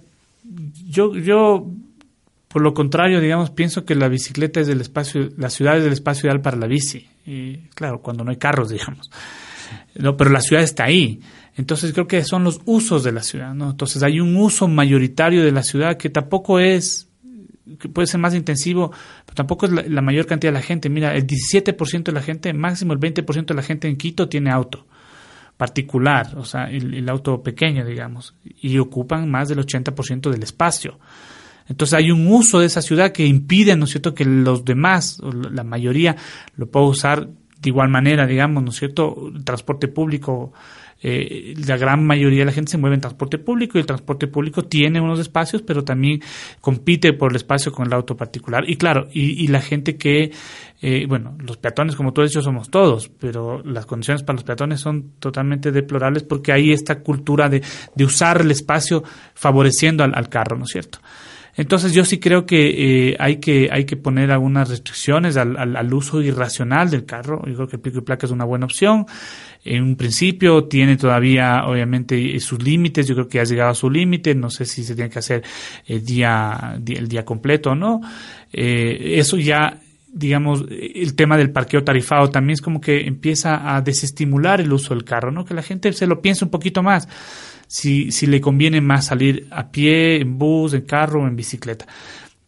yo, 0.88 1.16
yo 1.16 1.66
por 2.52 2.62
lo 2.62 2.74
contrario, 2.74 3.20
digamos, 3.20 3.50
pienso 3.50 3.84
que 3.84 3.94
la 3.94 4.08
bicicleta 4.08 4.60
es 4.60 4.66
del 4.66 4.80
espacio, 4.80 5.30
la 5.38 5.48
ciudad 5.48 5.78
es 5.78 5.84
del 5.84 5.92
espacio 5.92 6.28
ideal 6.28 6.42
para 6.42 6.56
la 6.56 6.66
bici. 6.66 7.08
Y, 7.24 7.68
claro, 7.74 8.02
cuando 8.02 8.24
no 8.24 8.30
hay 8.30 8.36
carros, 8.36 8.68
digamos. 8.70 9.10
No, 9.94 10.16
pero 10.16 10.30
la 10.30 10.40
ciudad 10.40 10.62
está 10.62 10.84
ahí. 10.84 11.20
Entonces 11.56 11.92
creo 11.92 12.06
que 12.06 12.22
son 12.24 12.44
los 12.44 12.60
usos 12.64 13.04
de 13.04 13.12
la 13.12 13.22
ciudad, 13.22 13.54
¿no? 13.54 13.70
Entonces 13.70 14.02
hay 14.02 14.20
un 14.20 14.36
uso 14.36 14.68
mayoritario 14.68 15.42
de 15.44 15.52
la 15.52 15.62
ciudad 15.62 15.96
que 15.96 16.10
tampoco 16.10 16.58
es, 16.58 17.08
que 17.78 17.88
puede 17.88 18.06
ser 18.06 18.20
más 18.20 18.34
intensivo, 18.34 18.90
pero 19.24 19.34
tampoco 19.34 19.66
es 19.66 19.72
la, 19.72 20.02
mayor 20.02 20.26
cantidad 20.26 20.52
de 20.52 20.58
la 20.58 20.64
gente. 20.64 20.88
Mira, 20.88 21.14
el 21.14 21.26
17% 21.26 22.04
de 22.04 22.12
la 22.12 22.22
gente, 22.22 22.52
máximo 22.52 22.92
el 22.92 23.00
20% 23.00 23.46
de 23.46 23.54
la 23.54 23.62
gente 23.62 23.88
en 23.88 23.96
Quito 23.96 24.28
tiene 24.28 24.50
auto 24.50 24.86
particular, 25.56 26.36
o 26.36 26.44
sea, 26.44 26.64
el, 26.64 27.08
auto 27.08 27.42
pequeño, 27.42 27.84
digamos, 27.84 28.34
y 28.44 28.78
ocupan 28.78 29.30
más 29.30 29.48
del 29.48 29.58
80% 29.58 30.30
del 30.30 30.42
espacio. 30.42 30.98
Entonces 31.72 31.94
hay 31.94 32.10
un 32.10 32.26
uso 32.28 32.60
de 32.60 32.66
esa 32.66 32.82
ciudad 32.82 33.12
que 33.12 33.26
impide, 33.26 33.76
¿no 33.76 33.84
es 33.84 33.90
cierto?, 33.90 34.14
que 34.14 34.26
los 34.26 34.62
demás, 34.64 35.18
la 35.22 35.64
mayoría, 35.64 36.16
lo 36.56 36.70
pueda 36.70 36.86
usar 36.86 37.26
de 37.26 37.68
igual 37.68 37.88
manera, 37.88 38.26
digamos, 38.26 38.62
¿no 38.62 38.70
es 38.70 38.76
cierto?, 38.76 39.30
el 39.34 39.42
transporte 39.42 39.88
público 39.88 40.52
eh, 41.04 41.54
la 41.66 41.76
gran 41.76 42.06
mayoría 42.06 42.40
de 42.40 42.44
la 42.44 42.52
gente 42.52 42.70
se 42.70 42.78
mueve 42.78 42.94
en 42.94 43.00
transporte 43.00 43.38
público 43.38 43.76
y 43.76 43.80
el 43.80 43.86
transporte 43.86 44.28
público 44.28 44.62
tiene 44.62 45.00
unos 45.00 45.18
espacios, 45.18 45.62
pero 45.62 45.82
también 45.82 46.22
compite 46.60 47.12
por 47.12 47.32
el 47.32 47.36
espacio 47.36 47.72
con 47.72 47.86
el 47.86 47.92
auto 47.92 48.16
particular. 48.16 48.62
Y 48.68 48.76
claro, 48.76 49.08
y, 49.12 49.48
la 49.48 49.60
gente 49.60 49.96
que, 49.96 50.30
eh, 50.80 51.06
bueno, 51.08 51.36
los 51.40 51.56
peatones, 51.56 51.96
como 51.96 52.12
tú 52.12 52.22
has 52.22 52.30
dicho, 52.30 52.40
somos 52.40 52.70
todos, 52.70 53.08
pero 53.08 53.62
las 53.64 53.84
condiciones 53.84 54.22
para 54.22 54.36
los 54.36 54.44
peatones 54.44 54.80
son 54.80 55.14
totalmente 55.18 55.72
deplorables 55.72 56.22
porque 56.22 56.52
hay 56.52 56.72
esta 56.72 57.00
cultura 57.00 57.48
de, 57.48 57.62
de 57.96 58.04
usar 58.04 58.42
el 58.42 58.52
espacio 58.52 59.02
favoreciendo 59.34 60.04
al, 60.04 60.28
carro, 60.28 60.56
¿no 60.56 60.64
es 60.64 60.70
cierto? 60.70 61.00
Entonces 61.54 61.92
yo 61.92 62.04
sí 62.04 62.18
creo 62.18 62.46
que 62.46 63.10
eh, 63.10 63.16
hay 63.18 63.36
que 63.36 63.68
hay 63.70 63.84
que 63.84 63.96
poner 63.96 64.30
algunas 64.30 64.70
restricciones 64.70 65.36
al, 65.36 65.56
al, 65.56 65.94
uso 65.94 66.22
irracional 66.22 66.90
del 66.90 67.04
carro. 67.04 67.42
Yo 67.46 67.54
creo 67.54 67.68
que 67.68 67.76
el 67.76 67.82
pico 67.82 67.98
y 67.98 68.00
placa 68.02 68.26
es 68.26 68.32
una 68.32 68.44
buena 68.44 68.64
opción 68.64 69.06
en 69.64 69.82
un 69.84 69.96
principio, 69.96 70.64
tiene 70.64 70.96
todavía 70.96 71.64
obviamente 71.66 72.38
sus 72.40 72.62
límites, 72.62 73.06
yo 73.06 73.14
creo 73.14 73.28
que 73.28 73.38
ha 73.38 73.44
llegado 73.44 73.70
a 73.70 73.74
su 73.74 73.88
límite, 73.90 74.34
no 74.34 74.50
sé 74.50 74.64
si 74.64 74.82
se 74.82 74.94
tiene 74.94 75.08
que 75.08 75.20
hacer 75.20 75.42
el 75.86 76.04
día, 76.04 76.80
el 76.84 77.08
día 77.08 77.24
completo 77.24 77.70
o 77.70 77.74
no. 77.74 78.00
Eh, 78.52 79.14
eso 79.18 79.36
ya 79.36 79.78
digamos, 80.14 80.66
el 80.68 81.14
tema 81.14 81.38
del 81.38 81.52
parqueo 81.52 81.82
tarifado 81.84 82.28
también 82.28 82.54
es 82.54 82.60
como 82.60 82.82
que 82.82 83.06
empieza 83.06 83.74
a 83.74 83.80
desestimular 83.80 84.60
el 84.60 84.70
uso 84.70 84.94
del 84.94 85.04
carro, 85.04 85.30
¿no? 85.30 85.46
Que 85.46 85.54
la 85.54 85.62
gente 85.62 85.90
se 85.94 86.06
lo 86.06 86.20
piense 86.20 86.44
un 86.44 86.50
poquito 86.50 86.82
más, 86.82 87.08
si, 87.72 88.12
si 88.12 88.26
le 88.26 88.38
conviene 88.38 88.82
más 88.82 89.06
salir 89.06 89.46
a 89.50 89.70
pie, 89.70 90.20
en 90.20 90.36
bus, 90.36 90.74
en 90.74 90.82
carro 90.82 91.22
o 91.22 91.26
en 91.26 91.34
bicicleta. 91.34 91.86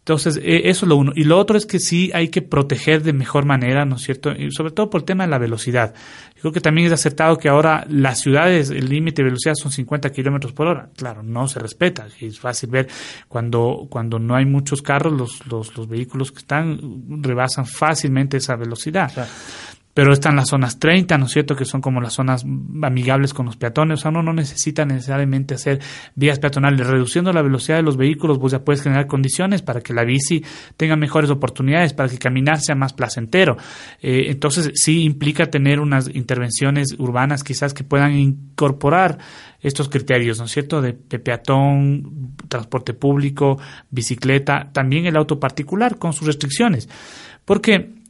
Entonces, 0.01 0.37
e, 0.37 0.69
eso 0.69 0.85
es 0.85 0.89
lo 0.91 0.97
uno. 0.97 1.13
Y 1.15 1.25
lo 1.25 1.39
otro 1.39 1.57
es 1.57 1.65
que 1.65 1.79
sí 1.79 2.11
hay 2.13 2.29
que 2.29 2.43
proteger 2.43 3.03
de 3.03 3.15
mejor 3.15 3.47
manera, 3.47 3.87
¿no 3.87 3.97
es 3.97 4.03
cierto? 4.03 4.33
Y 4.33 4.51
sobre 4.51 4.73
todo 4.73 4.91
por 4.91 5.01
el 5.01 5.07
tema 5.07 5.25
de 5.25 5.31
la 5.31 5.39
velocidad. 5.39 5.95
Creo 6.39 6.53
que 6.53 6.61
también 6.61 6.89
es 6.89 6.93
acertado 6.93 7.39
que 7.39 7.49
ahora 7.49 7.87
las 7.89 8.21
ciudades, 8.21 8.69
el 8.69 8.91
límite 8.91 9.23
de 9.23 9.31
velocidad 9.31 9.55
son 9.55 9.73
50 9.73 10.11
kilómetros 10.11 10.53
por 10.53 10.67
hora. 10.67 10.91
Claro, 10.95 11.23
no 11.23 11.49
se 11.49 11.59
respeta. 11.59 12.07
Es 12.21 12.39
fácil 12.39 12.69
ver 12.69 12.89
cuando, 13.27 13.87
cuando 13.89 14.19
no 14.19 14.37
hay 14.37 14.45
muchos 14.45 14.83
carros, 14.83 15.15
los, 15.15 15.47
los, 15.47 15.75
los 15.75 15.89
vehículos 15.89 16.33
que 16.33 16.41
están 16.41 17.23
rebasan 17.23 17.65
fácilmente 17.65 18.37
esa 18.37 18.57
velocidad 18.57 19.11
pero 19.95 20.13
están 20.13 20.35
las 20.35 20.49
zonas 20.49 20.81
30, 20.81 21.17
¿no 21.19 21.27
es 21.27 21.33
cierto?, 21.33 21.55
que 21.55 21.65
son 21.65 21.81
como 21.81 22.01
las 22.01 22.15
zonas 22.15 22.45
amigables 22.83 23.33
con 23.33 23.47
los 23.47 23.57
peatones, 23.57 24.01
o 24.01 24.03
sea, 24.03 24.11
uno 24.11 24.25
no 24.25 24.33
necesita 24.33 24.85
necesariamente 24.85 25.55
hacer 25.55 25.81
vías 26.17 26.41
peatonales, 26.41 26.87
reduciendo 26.87 27.33
la 27.33 27.43
velocidad 27.43 27.77
de 27.77 27.85
los 27.85 27.97
vehículos, 27.97 28.39
vos 28.39 28.53
ya 28.53 28.65
puedes 28.65 28.83
generar 28.83 29.07
condiciones 29.07 29.63
para 29.63 29.81
que 29.81 29.95
la 29.95 30.05
bici 30.05 30.45
tenga 30.77 30.97
mejores 30.97 31.31
oportunidades, 31.31 31.93
para 31.93 32.09
que 32.09 32.19
caminar 32.19 32.61
sea 32.61 32.75
más 32.75 32.93
placentero. 32.93 33.57
Eh, 34.03 34.25
entonces, 34.27 34.73
sí 34.75 35.05
implica 35.05 35.47
tener 35.47 35.79
unas 35.79 36.09
intervenciones 36.13 36.97
urbanas 36.99 37.45
quizás 37.45 37.73
que 37.73 37.85
puedan 37.85 38.13
incorporar 38.15 39.19
estos 39.61 39.89
criterios, 39.89 40.39
¿no 40.41 40.47
es 40.47 40.51
cierto?, 40.51 40.83
de, 40.83 40.99
de 41.09 41.19
peatón, 41.21 42.35
transporte 42.49 42.95
público, 42.95 43.59
bicicleta, 43.91 44.71
también 44.73 45.07
el 45.07 45.17
auto 45.17 45.39
particular 45.39 45.99
con 45.99 46.13
sus 46.13 46.27
restricciones. 46.27 46.89
Porque 47.45 48.04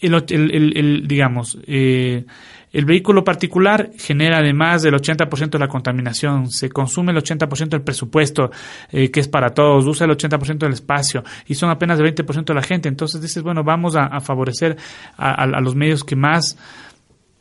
el, 0.00 0.76
el, 0.76 1.06
digamos, 1.06 1.58
eh, 1.66 2.24
el 2.72 2.84
vehículo 2.84 3.24
particular 3.24 3.90
genera 3.98 4.38
además 4.38 4.82
del 4.82 4.94
80% 4.94 5.50
de 5.50 5.58
la 5.58 5.68
contaminación, 5.68 6.50
se 6.50 6.70
consume 6.70 7.12
el 7.12 7.18
80% 7.18 7.68
del 7.68 7.82
presupuesto, 7.82 8.50
eh, 8.92 9.10
que 9.10 9.20
es 9.20 9.28
para 9.28 9.50
todos, 9.50 9.86
usa 9.86 10.06
el 10.06 10.12
80% 10.12 10.58
del 10.58 10.72
espacio 10.72 11.24
y 11.46 11.54
son 11.54 11.70
apenas 11.70 11.98
el 11.98 12.14
20% 12.14 12.44
de 12.44 12.54
la 12.54 12.62
gente. 12.62 12.88
Entonces 12.88 13.20
dices, 13.20 13.42
bueno, 13.42 13.64
vamos 13.64 13.96
a, 13.96 14.20
favorecer 14.20 14.76
a, 15.16 15.46
los 15.60 15.74
medios 15.74 16.04
que 16.04 16.16
más 16.16 16.56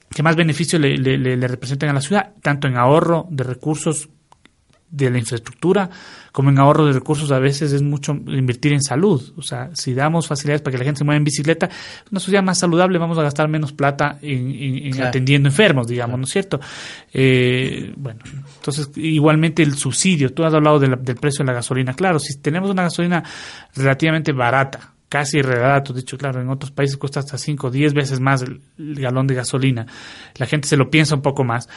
que 0.09 0.23
más 0.23 0.35
beneficio 0.35 0.79
le, 0.79 0.97
le, 0.97 1.17
le, 1.17 1.47
representen 1.47 1.89
a 1.89 1.93
la 1.93 2.01
ciudad, 2.01 2.33
tanto 2.41 2.67
en 2.67 2.77
ahorro 2.77 3.27
de 3.29 3.43
recursos 3.43 4.09
de 4.91 5.09
la 5.09 5.19
infraestructura 5.19 5.89
como 6.31 6.49
en 6.49 6.59
ahorro 6.59 6.85
de 6.85 6.93
recursos 6.93 7.31
a 7.31 7.39
veces 7.39 7.73
es 7.73 7.81
mucho 7.81 8.13
invertir 8.13 8.73
en 8.73 8.81
salud. 8.81 9.33
O 9.37 9.41
sea, 9.41 9.69
si 9.73 9.93
damos 9.93 10.27
facilidades 10.27 10.61
para 10.61 10.73
que 10.73 10.77
la 10.77 10.85
gente 10.85 10.99
se 10.99 11.03
mueva 11.03 11.17
en 11.17 11.23
bicicleta, 11.23 11.69
una 12.11 12.19
sociedad 12.19 12.43
más 12.43 12.59
saludable 12.59 12.97
vamos 12.97 13.17
a 13.17 13.23
gastar 13.23 13.47
menos 13.47 13.73
plata 13.73 14.19
en, 14.21 15.01
atendiendo 15.01 15.49
enfermos, 15.49 15.87
digamos, 15.87 16.19
¿no 16.19 16.25
es 16.25 16.31
cierto? 16.31 16.59
Eh, 17.13 17.93
bueno, 17.97 18.19
entonces 18.57 18.91
igualmente 18.95 19.63
el 19.63 19.75
subsidio, 19.75 20.33
tú 20.33 20.43
has 20.43 20.53
hablado 20.53 20.79
del 20.79 20.97
precio 21.15 21.43
de 21.43 21.47
la 21.47 21.53
gasolina, 21.53 21.93
claro, 21.93 22.19
si 22.19 22.37
tenemos 22.39 22.69
una 22.69 22.83
gasolina 22.83 23.23
relativamente 23.75 24.31
barata, 24.31 24.93
casi 25.09 25.41
tú 25.83 25.93
dicho, 25.93 26.17
claro, 26.17 26.39
en 26.39 26.49
otros 26.49 26.71
países 26.71 26.95
cuesta 26.95 27.19
hasta 27.19 27.37
5 27.37 27.67
o 27.67 27.71
10 27.71 27.93
veces 27.93 28.19
más 28.19 28.43
el, 28.43 28.61
galón 28.77 29.25
de 29.27 29.33
gasolina. 29.35 29.87
La 30.35 30.45
gente 30.45 30.67
se 30.67 30.77
lo 30.77 30.89
piensa 30.89 31.15
un 31.15 31.23
poco 31.23 31.43
más. 31.43 31.67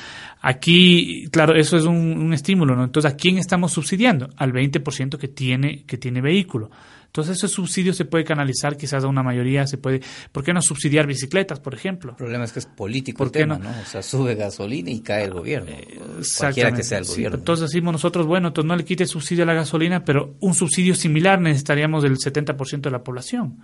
Aquí, 0.43 1.29
claro, 1.33 1.55
eso 1.57 1.77
es 1.79 1.85
un, 1.85 1.97
un 1.97 2.35
estímulo, 2.35 2.77
¿no? 2.77 2.85
Entonces, 2.85 3.11
¿a 3.11 3.17
quién 3.17 3.39
estamos 3.39 3.73
subsidiando? 3.73 4.29
Al 4.37 4.53
20% 4.53 5.17
que 5.17 5.29
tiene, 5.29 5.85
que 5.85 5.97
tiene 5.97 6.21
vehículo. 6.21 6.71
Entonces 7.13 7.37
ese 7.37 7.49
subsidio 7.49 7.93
se 7.93 8.07
puede 8.07 8.25
canalizar 8.25 8.75
quizás 8.79 9.05
a 9.05 9.07
una 9.07 9.23
mayoría, 9.23 9.67
se 9.67 9.77
puede, 9.77 10.01
¿por 10.33 10.43
qué 10.43 10.55
no 10.55 10.63
subsidiar 10.63 11.07
bicicletas, 11.07 11.61
por 11.61 11.75
ejemplo? 11.75 12.13
El 12.13 12.17
problema 12.17 12.45
es 12.45 12.53
que 12.53 12.61
es 12.61 12.65
político 12.65 13.19
¿Por 13.19 13.31
qué 13.31 13.45
no? 13.45 13.57
O 13.57 13.87
sea, 13.87 14.03
sube 14.03 14.35
gasolina 14.35 14.91
y 14.91 15.01
cae 15.01 15.25
el 15.25 15.35
gobierno, 15.35 15.71
eh, 15.73 16.01
cualquiera 16.39 16.73
que 16.73 16.83
sea 16.83 16.97
el 16.97 17.05
gobierno. 17.05 17.37
entonces 17.37 17.69
decimos 17.69 17.93
nosotros, 17.93 18.25
bueno, 18.25 18.49
entonces 18.49 18.67
no 18.67 18.77
le 18.77 18.87
quite 18.87 19.05
subsidio 19.05 19.43
a 19.43 19.47
la 19.47 19.53
gasolina, 19.53 20.07
pero 20.07 20.37
un 20.41 20.55
subsidio 20.55 20.95
similar 20.95 21.39
necesitaríamos 21.39 22.03
del 22.03 22.17
70% 22.17 22.81
de 22.81 22.91
la 22.91 23.05
población 23.05 23.59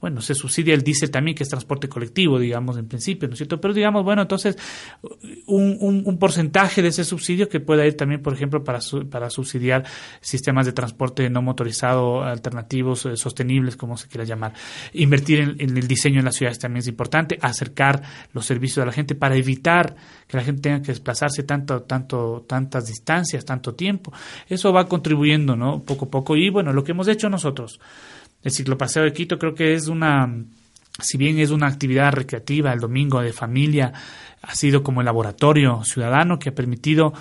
bueno, 0.00 0.20
se 0.20 0.34
subsidia 0.34 0.74
el 0.74 0.82
diésel 0.82 1.10
también, 1.10 1.36
que 1.36 1.42
es 1.42 1.48
transporte 1.48 1.88
colectivo, 1.88 2.38
digamos, 2.38 2.78
en 2.78 2.86
principio, 2.86 3.28
¿no 3.28 3.32
es 3.32 3.38
cierto? 3.38 3.60
Pero 3.60 3.74
digamos, 3.74 4.04
bueno, 4.04 4.22
entonces, 4.22 4.56
un, 5.46 6.02
un, 6.04 6.18
porcentaje 6.18 6.82
de 6.82 6.88
ese 6.88 7.04
subsidio 7.04 7.48
que 7.48 7.58
pueda 7.58 7.84
ir 7.84 7.96
también, 7.96 8.22
por 8.22 8.32
ejemplo, 8.32 8.62
para, 8.62 8.78
para 9.10 9.28
subsidiar 9.28 9.84
sistemas 10.20 10.66
de 10.66 10.72
transporte 10.72 11.28
no 11.30 11.42
motorizado, 11.42 12.22
alternativos, 12.22 13.06
eh, 13.06 13.16
sostenibles, 13.16 13.76
como 13.76 13.96
se 13.96 14.06
quiera 14.06 14.24
llamar. 14.24 14.52
Invertir 14.92 15.56
en, 15.58 15.76
el 15.76 15.88
diseño 15.88 16.20
en 16.20 16.26
las 16.26 16.36
ciudades 16.36 16.60
también 16.60 16.80
es 16.80 16.88
importante, 16.88 17.38
acercar 17.42 18.02
los 18.32 18.46
servicios 18.46 18.82
a 18.82 18.86
la 18.86 18.92
gente 18.92 19.16
para 19.16 19.34
evitar 19.36 19.96
que 20.28 20.36
la 20.36 20.44
gente 20.44 20.62
tenga 20.62 20.80
que 20.80 20.92
desplazarse 20.92 21.42
tanto, 21.42 21.82
tanto, 21.82 22.44
tantas 22.48 22.86
distancias, 22.86 23.44
tanto 23.44 23.74
tiempo. 23.74 24.12
Eso 24.48 24.72
va 24.72 24.86
contribuyendo, 24.86 25.56
¿no? 25.56 25.82
Poco 25.82 26.04
a 26.04 26.10
poco. 26.10 26.36
Y 26.36 26.50
bueno, 26.50 26.72
lo 26.72 26.84
que 26.84 26.92
hemos 26.92 27.08
hecho 27.08 27.28
nosotros 27.28 27.80
el 28.42 28.52
ciclopaseo 28.52 29.04
de 29.04 29.12
Quito 29.12 29.38
creo 29.38 29.54
que 29.54 29.74
es 29.74 29.88
una, 29.88 30.32
si 31.00 31.18
bien 31.18 31.38
es 31.38 31.50
una 31.50 31.66
actividad 31.66 32.12
recreativa 32.12 32.72
el 32.72 32.80
domingo 32.80 33.20
de 33.20 33.32
familia, 33.32 33.92
ha 34.42 34.54
sido 34.54 34.82
como 34.82 35.00
el 35.00 35.06
laboratorio 35.06 35.82
ciudadano 35.84 36.38
que 36.38 36.50
ha 36.50 36.54
permitido 36.54 37.12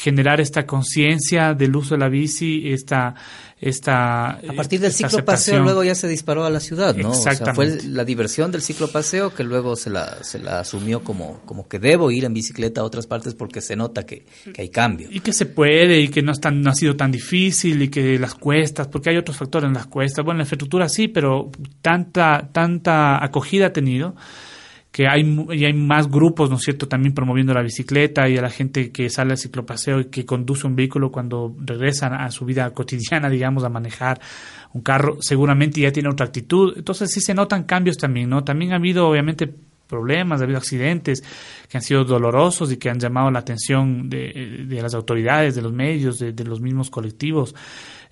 generar 0.00 0.40
esta 0.40 0.64
conciencia 0.64 1.54
del 1.54 1.74
uso 1.74 1.94
de 1.94 1.98
la 1.98 2.08
bici, 2.08 2.70
esta 2.70 3.14
esta 3.60 4.30
a 4.30 4.52
partir 4.54 4.78
del 4.78 4.92
ciclo 4.92 5.24
paseo 5.24 5.64
luego 5.64 5.82
ya 5.82 5.96
se 5.96 6.06
disparó 6.06 6.44
a 6.44 6.50
la 6.50 6.60
ciudad, 6.60 6.94
¿no? 6.94 7.12
Exactamente. 7.12 7.80
fue 7.80 7.88
la 7.90 8.04
diversión 8.04 8.52
del 8.52 8.62
ciclo 8.62 8.86
paseo 8.86 9.34
que 9.34 9.42
luego 9.42 9.74
se 9.74 9.90
la, 9.90 10.22
se 10.22 10.38
la 10.38 10.60
asumió 10.60 11.02
como, 11.02 11.40
como 11.44 11.66
que 11.66 11.80
debo 11.80 12.12
ir 12.12 12.24
en 12.24 12.32
bicicleta 12.32 12.82
a 12.82 12.84
otras 12.84 13.08
partes 13.08 13.34
porque 13.34 13.60
se 13.60 13.74
nota 13.74 14.06
que, 14.06 14.24
hay 14.56 14.68
cambio. 14.68 15.08
Y 15.10 15.18
que 15.18 15.32
se 15.32 15.46
puede 15.46 15.98
y 15.98 16.08
que 16.08 16.22
no, 16.22 16.30
es 16.30 16.40
tan, 16.40 16.62
no 16.62 16.70
ha 16.70 16.74
sido 16.74 16.94
tan 16.94 17.10
difícil 17.10 17.82
y 17.82 17.88
que 17.88 18.16
las 18.20 18.36
cuestas, 18.36 18.86
porque 18.86 19.10
hay 19.10 19.16
otros 19.16 19.36
factores 19.36 19.66
en 19.66 19.74
las 19.74 19.86
cuestas. 19.86 20.24
Bueno, 20.24 20.38
la 20.38 20.44
infraestructura 20.44 20.88
sí, 20.88 21.08
pero 21.08 21.50
tanta, 21.82 22.50
tanta 22.52 23.24
acogida 23.24 23.66
ha 23.66 23.72
tenido 23.72 24.14
que 24.90 25.06
hay, 25.06 25.22
y 25.50 25.64
hay 25.64 25.74
más 25.74 26.08
grupos, 26.08 26.50
¿no 26.50 26.56
es 26.56 26.62
cierto?, 26.62 26.88
también 26.88 27.14
promoviendo 27.14 27.52
la 27.52 27.62
bicicleta 27.62 28.28
y 28.28 28.36
a 28.36 28.42
la 28.42 28.50
gente 28.50 28.90
que 28.90 29.10
sale 29.10 29.32
al 29.32 29.38
ciclopaseo 29.38 30.00
y 30.00 30.04
que 30.06 30.24
conduce 30.24 30.66
un 30.66 30.74
vehículo 30.74 31.10
cuando 31.10 31.54
regresan 31.58 32.14
a 32.14 32.30
su 32.30 32.44
vida 32.44 32.70
cotidiana, 32.74 33.28
digamos, 33.28 33.64
a 33.64 33.68
manejar 33.68 34.20
un 34.72 34.82
carro, 34.82 35.18
seguramente 35.20 35.80
ya 35.80 35.92
tiene 35.92 36.08
otra 36.08 36.26
actitud. 36.26 36.74
Entonces 36.76 37.10
sí 37.12 37.20
se 37.20 37.34
notan 37.34 37.64
cambios 37.64 37.96
también, 37.96 38.28
¿no? 38.30 38.44
También 38.44 38.72
ha 38.72 38.76
habido, 38.76 39.08
obviamente, 39.08 39.52
problemas, 39.88 40.40
ha 40.40 40.44
habido 40.44 40.58
accidentes 40.58 41.24
que 41.68 41.76
han 41.76 41.82
sido 41.82 42.04
dolorosos 42.04 42.70
y 42.70 42.76
que 42.76 42.90
han 42.90 43.00
llamado 43.00 43.30
la 43.30 43.40
atención 43.40 44.08
de, 44.08 44.64
de 44.68 44.82
las 44.82 44.94
autoridades, 44.94 45.54
de 45.54 45.62
los 45.62 45.72
medios, 45.72 46.18
de, 46.18 46.44
los 46.44 46.60
mismos 46.60 46.90
colectivos. 46.90 47.54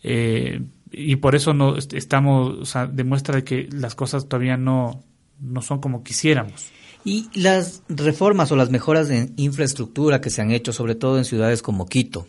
Eh, 0.03 0.61
y 0.91 1.17
por 1.17 1.35
eso 1.35 1.53
no 1.53 1.77
estamos, 1.77 2.59
o 2.59 2.65
sea, 2.65 2.87
demuestra 2.87 3.37
de 3.37 3.45
que 3.45 3.69
las 3.71 3.95
cosas 3.95 4.29
todavía 4.29 4.57
no, 4.57 5.05
no 5.41 5.63
son 5.63 5.81
como 5.81 6.03
quisiéramos. 6.03 6.71
Y 7.05 7.29
las 7.35 7.83
reformas 7.89 8.51
o 8.51 8.57
las 8.57 8.71
mejoras 8.71 9.11
en 9.11 9.33
infraestructura 9.37 10.21
que 10.21 10.31
se 10.31 10.43
han 10.43 10.51
hecho, 10.51 10.73
sobre 10.73 10.97
todo 10.97 11.19
en 11.19 11.25
ciudades 11.25 11.63
como 11.63 11.87
Quito, 11.87 12.27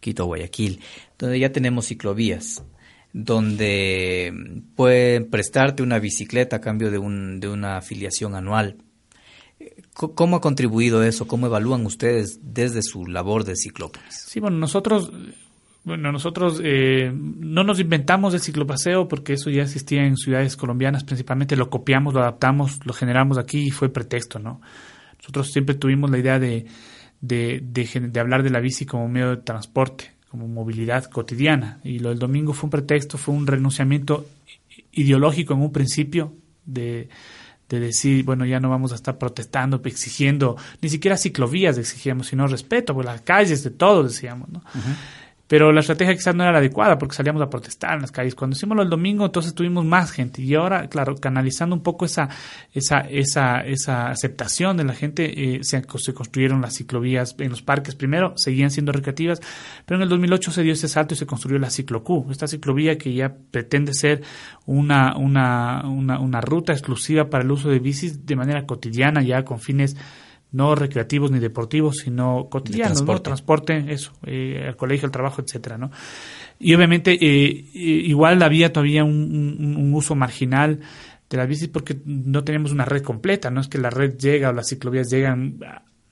Quito, 0.00 0.26
Guayaquil, 0.26 0.80
donde 1.18 1.38
ya 1.38 1.52
tenemos 1.52 1.86
ciclovías, 1.86 2.62
donde 3.12 4.62
pueden 4.76 5.30
prestarte 5.30 5.82
una 5.82 5.98
bicicleta 5.98 6.56
a 6.56 6.60
cambio 6.60 6.90
de, 6.90 6.98
un, 6.98 7.40
de 7.40 7.48
una 7.48 7.78
afiliación 7.78 8.34
anual. 8.34 8.76
¿Cómo 9.94 10.36
ha 10.36 10.40
contribuido 10.40 11.02
eso? 11.02 11.26
¿Cómo 11.26 11.46
evalúan 11.46 11.84
ustedes 11.84 12.40
desde 12.42 12.82
su 12.82 13.06
labor 13.06 13.44
de 13.44 13.56
ciclópolis? 13.56 14.24
Sí, 14.26 14.40
bueno, 14.40 14.56
nosotros 14.56 15.12
bueno, 15.82 16.12
nosotros 16.12 16.60
eh, 16.62 17.10
no 17.14 17.64
nos 17.64 17.80
inventamos 17.80 18.34
el 18.34 18.40
ciclopaseo 18.40 19.08
porque 19.08 19.32
eso 19.34 19.48
ya 19.48 19.62
existía 19.62 20.04
en 20.04 20.16
ciudades 20.16 20.56
colombianas, 20.56 21.04
principalmente 21.04 21.56
lo 21.56 21.70
copiamos, 21.70 22.12
lo 22.12 22.20
adaptamos, 22.20 22.84
lo 22.84 22.92
generamos 22.92 23.38
aquí 23.38 23.68
y 23.68 23.70
fue 23.70 23.88
pretexto, 23.88 24.38
¿no? 24.38 24.60
Nosotros 25.18 25.52
siempre 25.52 25.74
tuvimos 25.74 26.10
la 26.10 26.18
idea 26.18 26.38
de, 26.38 26.66
de, 27.20 27.60
de, 27.62 28.20
hablar 28.20 28.42
de 28.42 28.50
la 28.50 28.60
bici 28.60 28.86
como 28.86 29.08
medio 29.08 29.30
de 29.30 29.36
transporte, 29.38 30.12
como 30.28 30.48
movilidad 30.48 31.04
cotidiana. 31.04 31.80
Y 31.84 31.98
lo 31.98 32.10
del 32.10 32.18
domingo 32.18 32.52
fue 32.52 32.66
un 32.66 32.70
pretexto, 32.70 33.18
fue 33.18 33.34
un 33.34 33.46
renunciamiento 33.46 34.26
ideológico 34.92 35.54
en 35.54 35.60
un 35.60 35.72
principio 35.72 36.34
de, 36.64 37.08
de 37.68 37.80
decir, 37.80 38.24
bueno, 38.24 38.44
ya 38.44 38.60
no 38.60 38.70
vamos 38.70 38.92
a 38.92 38.96
estar 38.96 39.18
protestando, 39.18 39.80
exigiendo, 39.84 40.56
ni 40.80 40.88
siquiera 40.88 41.16
ciclovías 41.16 41.78
exigíamos, 41.78 42.26
sino 42.26 42.46
respeto 42.46 42.94
por 42.94 43.04
las 43.04 43.20
calles 43.20 43.62
de 43.62 43.70
todos, 43.70 44.12
decíamos, 44.12 44.48
¿no? 44.48 44.62
Pero 45.50 45.72
la 45.72 45.80
estrategia 45.80 46.14
quizás 46.14 46.32
no 46.32 46.44
era 46.44 46.52
la 46.52 46.58
adecuada 46.58 46.96
porque 46.96 47.16
salíamos 47.16 47.42
a 47.42 47.50
protestar 47.50 47.94
en 47.94 48.02
las 48.02 48.12
calles. 48.12 48.36
Cuando 48.36 48.54
hicimos 48.54 48.78
el 48.78 48.88
domingo, 48.88 49.26
entonces 49.26 49.52
tuvimos 49.52 49.84
más 49.84 50.12
gente. 50.12 50.42
Y 50.42 50.54
ahora, 50.54 50.88
claro, 50.88 51.16
canalizando 51.16 51.74
un 51.74 51.82
poco 51.82 52.04
esa, 52.04 52.28
esa, 52.72 53.00
esa, 53.00 53.58
esa 53.66 54.10
aceptación 54.10 54.76
de 54.76 54.84
la 54.84 54.94
gente, 54.94 55.56
eh, 55.56 55.64
se, 55.64 55.82
construyeron 55.82 56.62
las 56.62 56.76
ciclovías 56.76 57.34
en 57.40 57.50
los 57.50 57.62
parques 57.62 57.96
primero, 57.96 58.32
seguían 58.36 58.70
siendo 58.70 58.92
recreativas, 58.92 59.40
pero 59.86 59.96
en 59.96 60.04
el 60.04 60.08
2008 60.08 60.52
se 60.52 60.62
dio 60.62 60.72
ese 60.72 60.86
salto 60.86 61.14
y 61.14 61.16
se 61.16 61.26
construyó 61.26 61.58
la 61.58 61.70
ciclocu, 61.70 62.28
esta 62.30 62.46
ciclovía 62.46 62.96
que 62.96 63.12
ya 63.12 63.34
pretende 63.50 63.92
ser 63.92 64.22
una, 64.66 65.16
una, 65.16 65.82
una, 65.84 66.20
una 66.20 66.40
ruta 66.40 66.72
exclusiva 66.72 67.28
para 67.28 67.42
el 67.42 67.50
uso 67.50 67.70
de 67.70 67.80
bicis 67.80 68.24
de 68.24 68.36
manera 68.36 68.66
cotidiana, 68.66 69.20
ya 69.20 69.44
con 69.44 69.58
fines 69.58 69.96
no 70.52 70.74
recreativos 70.74 71.30
ni 71.30 71.38
deportivos, 71.38 71.98
sino 71.98 72.48
cotidianos, 72.50 72.98
transporte. 72.98 73.18
¿no? 73.18 73.22
Transporte, 73.22 73.84
eso, 73.88 74.12
eh, 74.26 74.64
al 74.68 74.76
colegio, 74.76 75.06
al 75.06 75.12
trabajo, 75.12 75.42
etcétera, 75.42 75.78
¿no? 75.78 75.90
Y 76.58 76.74
obviamente, 76.74 77.12
eh, 77.12 77.48
eh, 77.50 77.68
igual 77.74 78.42
había 78.42 78.72
todavía 78.72 79.04
un, 79.04 79.74
un, 79.76 79.94
uso 79.94 80.14
marginal 80.14 80.80
de 81.28 81.36
las 81.36 81.48
bicis 81.48 81.68
porque 81.68 81.98
no 82.04 82.44
tenemos 82.44 82.72
una 82.72 82.84
red 82.84 83.02
completa, 83.02 83.50
no 83.50 83.60
es 83.60 83.68
que 83.68 83.78
la 83.78 83.90
red 83.90 84.16
llega 84.18 84.50
o 84.50 84.52
las 84.52 84.68
ciclovías 84.68 85.08
llegan 85.10 85.58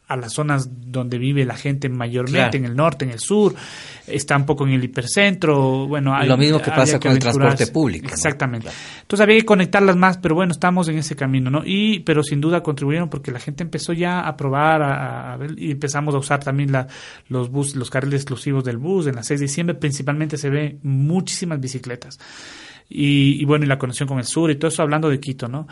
a 0.08 0.16
las 0.16 0.32
zonas 0.32 0.70
donde 0.90 1.18
vive 1.18 1.44
la 1.44 1.54
gente 1.54 1.90
mayormente, 1.90 2.56
en 2.56 2.64
el 2.64 2.74
norte, 2.74 3.04
en 3.04 3.10
el 3.10 3.20
sur, 3.20 3.54
está 4.06 4.36
un 4.38 4.46
poco 4.46 4.66
en 4.66 4.72
el 4.72 4.82
hipercentro, 4.82 5.86
bueno, 5.86 6.14
hay, 6.14 6.26
lo 6.26 6.38
mismo 6.38 6.60
que 6.62 6.70
pasa 6.70 6.98
con 6.98 7.12
el 7.12 7.18
transporte 7.18 7.66
público. 7.66 8.08
Exactamente. 8.08 8.68
Entonces 9.02 9.22
había 9.22 9.38
que 9.38 9.44
conectarlas 9.44 9.96
más, 9.96 10.16
pero 10.16 10.34
bueno, 10.34 10.52
estamos 10.52 10.88
en 10.88 10.96
ese 10.96 11.14
camino, 11.14 11.50
¿no? 11.50 11.62
Y 11.62 12.00
pero 12.00 12.22
sin 12.22 12.40
duda 12.40 12.62
contribuyeron 12.62 13.10
porque 13.10 13.30
la 13.30 13.38
gente 13.38 13.62
empezó 13.62 13.92
ya 13.92 14.20
a 14.20 14.34
probar 14.34 14.82
a, 14.82 15.36
ver 15.36 15.58
y 15.58 15.72
empezamos 15.72 16.14
a 16.14 16.18
usar 16.18 16.42
también 16.42 16.72
la, 16.72 16.86
los 17.28 17.50
bus, 17.50 17.76
los 17.76 17.90
carriles 17.90 18.22
exclusivos 18.22 18.64
del 18.64 18.78
bus. 18.78 19.08
En 19.08 19.16
la 19.16 19.22
6 19.22 19.40
de 19.40 19.46
diciembre 19.46 19.74
principalmente 19.74 20.38
se 20.38 20.48
ve 20.48 20.78
muchísimas 20.82 21.60
bicicletas 21.60 22.18
y, 22.90 23.44
bueno, 23.44 23.66
y 23.66 23.68
la 23.68 23.78
conexión 23.78 24.08
con 24.08 24.18
el 24.18 24.24
sur 24.24 24.50
y 24.50 24.56
todo 24.56 24.68
eso 24.68 24.82
hablando 24.82 25.10
de 25.10 25.20
Quito, 25.20 25.46
¿no? 25.46 25.66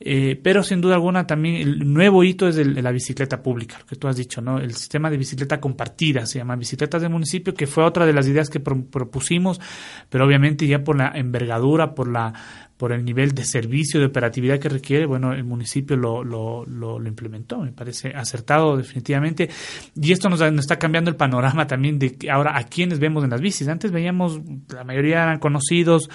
Eh, 0.00 0.40
pero 0.42 0.62
sin 0.62 0.80
duda 0.80 0.94
alguna 0.94 1.26
también 1.26 1.56
el 1.56 1.92
nuevo 1.92 2.24
hito 2.24 2.48
es 2.48 2.56
el, 2.56 2.82
la 2.82 2.90
bicicleta 2.90 3.42
pública, 3.42 3.78
lo 3.78 3.86
que 3.86 3.96
tú 3.96 4.08
has 4.08 4.16
dicho, 4.16 4.40
¿no? 4.40 4.58
El 4.58 4.74
sistema 4.74 5.10
de 5.10 5.18
bicicleta 5.18 5.60
compartida, 5.60 6.24
se 6.24 6.38
llama 6.38 6.56
bicicletas 6.56 7.02
de 7.02 7.08
municipio, 7.08 7.52
que 7.52 7.66
fue 7.66 7.84
otra 7.84 8.06
de 8.06 8.14
las 8.14 8.26
ideas 8.26 8.48
que 8.48 8.60
propusimos, 8.60 9.60
pero 10.08 10.24
obviamente 10.24 10.66
ya 10.66 10.82
por 10.82 10.96
la 10.96 11.12
envergadura, 11.14 11.94
por 11.94 12.08
la 12.08 12.32
por 12.82 12.90
el 12.90 13.04
nivel 13.04 13.30
de 13.30 13.44
servicio, 13.44 14.00
de 14.00 14.06
operatividad 14.06 14.58
que 14.58 14.68
requiere, 14.68 15.06
bueno, 15.06 15.32
el 15.32 15.44
municipio 15.44 15.96
lo, 15.96 16.24
lo, 16.24 16.66
lo, 16.66 17.06
implementó, 17.06 17.58
me 17.60 17.70
parece 17.70 18.08
acertado 18.08 18.76
definitivamente. 18.76 19.48
Y 19.94 20.10
esto 20.10 20.28
nos, 20.28 20.40
nos, 20.40 20.64
está 20.64 20.80
cambiando 20.80 21.08
el 21.08 21.14
panorama 21.14 21.68
también 21.68 22.00
de 22.00 22.16
ahora 22.28 22.58
a 22.58 22.64
quienes 22.64 22.98
vemos 22.98 23.22
en 23.22 23.30
las 23.30 23.40
bicis. 23.40 23.68
Antes 23.68 23.92
veíamos, 23.92 24.40
la 24.74 24.82
mayoría 24.82 25.22
eran 25.22 25.38
conocidos, 25.38 26.10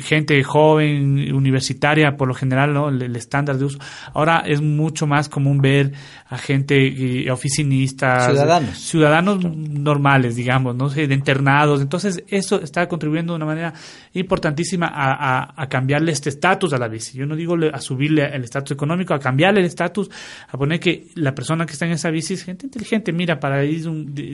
gente 0.00 0.42
joven, 0.42 1.32
universitaria, 1.34 2.16
por 2.16 2.28
lo 2.28 2.34
general, 2.34 2.72
¿no? 2.72 2.88
El, 2.88 3.14
estándar 3.16 3.58
de 3.58 3.64
uso. 3.64 3.78
Ahora 4.14 4.42
es 4.46 4.60
mucho 4.60 5.06
más 5.06 5.28
común 5.28 5.58
ver 5.60 5.92
a 6.28 6.38
gente 6.38 6.76
eh, 6.76 7.30
oficinistas, 7.30 8.26
ciudadanos, 8.26 8.78
ciudadanos 8.78 9.44
normales, 9.44 10.36
digamos, 10.36 10.74
no 10.74 10.88
sé, 10.88 11.06
de 11.06 11.14
internados. 11.14 11.80
Entonces, 11.80 12.24
eso 12.28 12.60
está 12.62 12.88
contribuyendo 12.88 13.32
de 13.32 13.36
una 13.36 13.46
manera 13.46 13.72
importantísima 14.14 14.90
a, 14.92 15.62
a, 15.62 15.68
cambiarle 15.68 16.12
este 16.12 16.30
estatus 16.30 16.72
a 16.72 16.78
la 16.78 16.88
bici. 16.88 17.18
Yo 17.18 17.26
no 17.26 17.36
digo 17.36 17.56
a 17.72 17.80
subirle 17.80 18.24
el 18.34 18.44
estatus 18.44 18.72
económico, 18.72 19.14
a 19.14 19.18
cambiarle 19.18 19.60
el 19.60 19.66
estatus, 19.66 20.10
a 20.48 20.56
poner 20.56 20.80
que 20.80 21.08
la 21.14 21.34
persona 21.34 21.66
que 21.66 21.72
está 21.72 21.86
en 21.86 21.92
esa 21.92 22.10
bici 22.10 22.34
es 22.34 22.44
gente 22.44 22.66
inteligente. 22.66 23.12
Mira, 23.12 23.38
para 23.38 23.64
ir, 23.64 23.84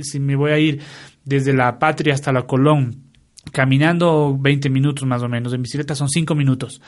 si 0.05 0.21
me 0.21 0.37
voy 0.37 0.53
a 0.53 0.59
ir 0.59 0.81
desde 1.25 1.53
la 1.53 1.79
Patria 1.79 2.15
hasta 2.15 2.33
la 2.33 2.43
Colón, 2.43 3.08
caminando 3.51 4.37
20 4.39 4.71
minutos 4.71 5.07
más 5.07 5.23
o 5.23 5.29
menos, 5.29 5.53
en 5.53 5.63
bicicleta 5.63 5.95
son 5.95 6.09
5 6.09 6.35
minutos. 6.35 6.81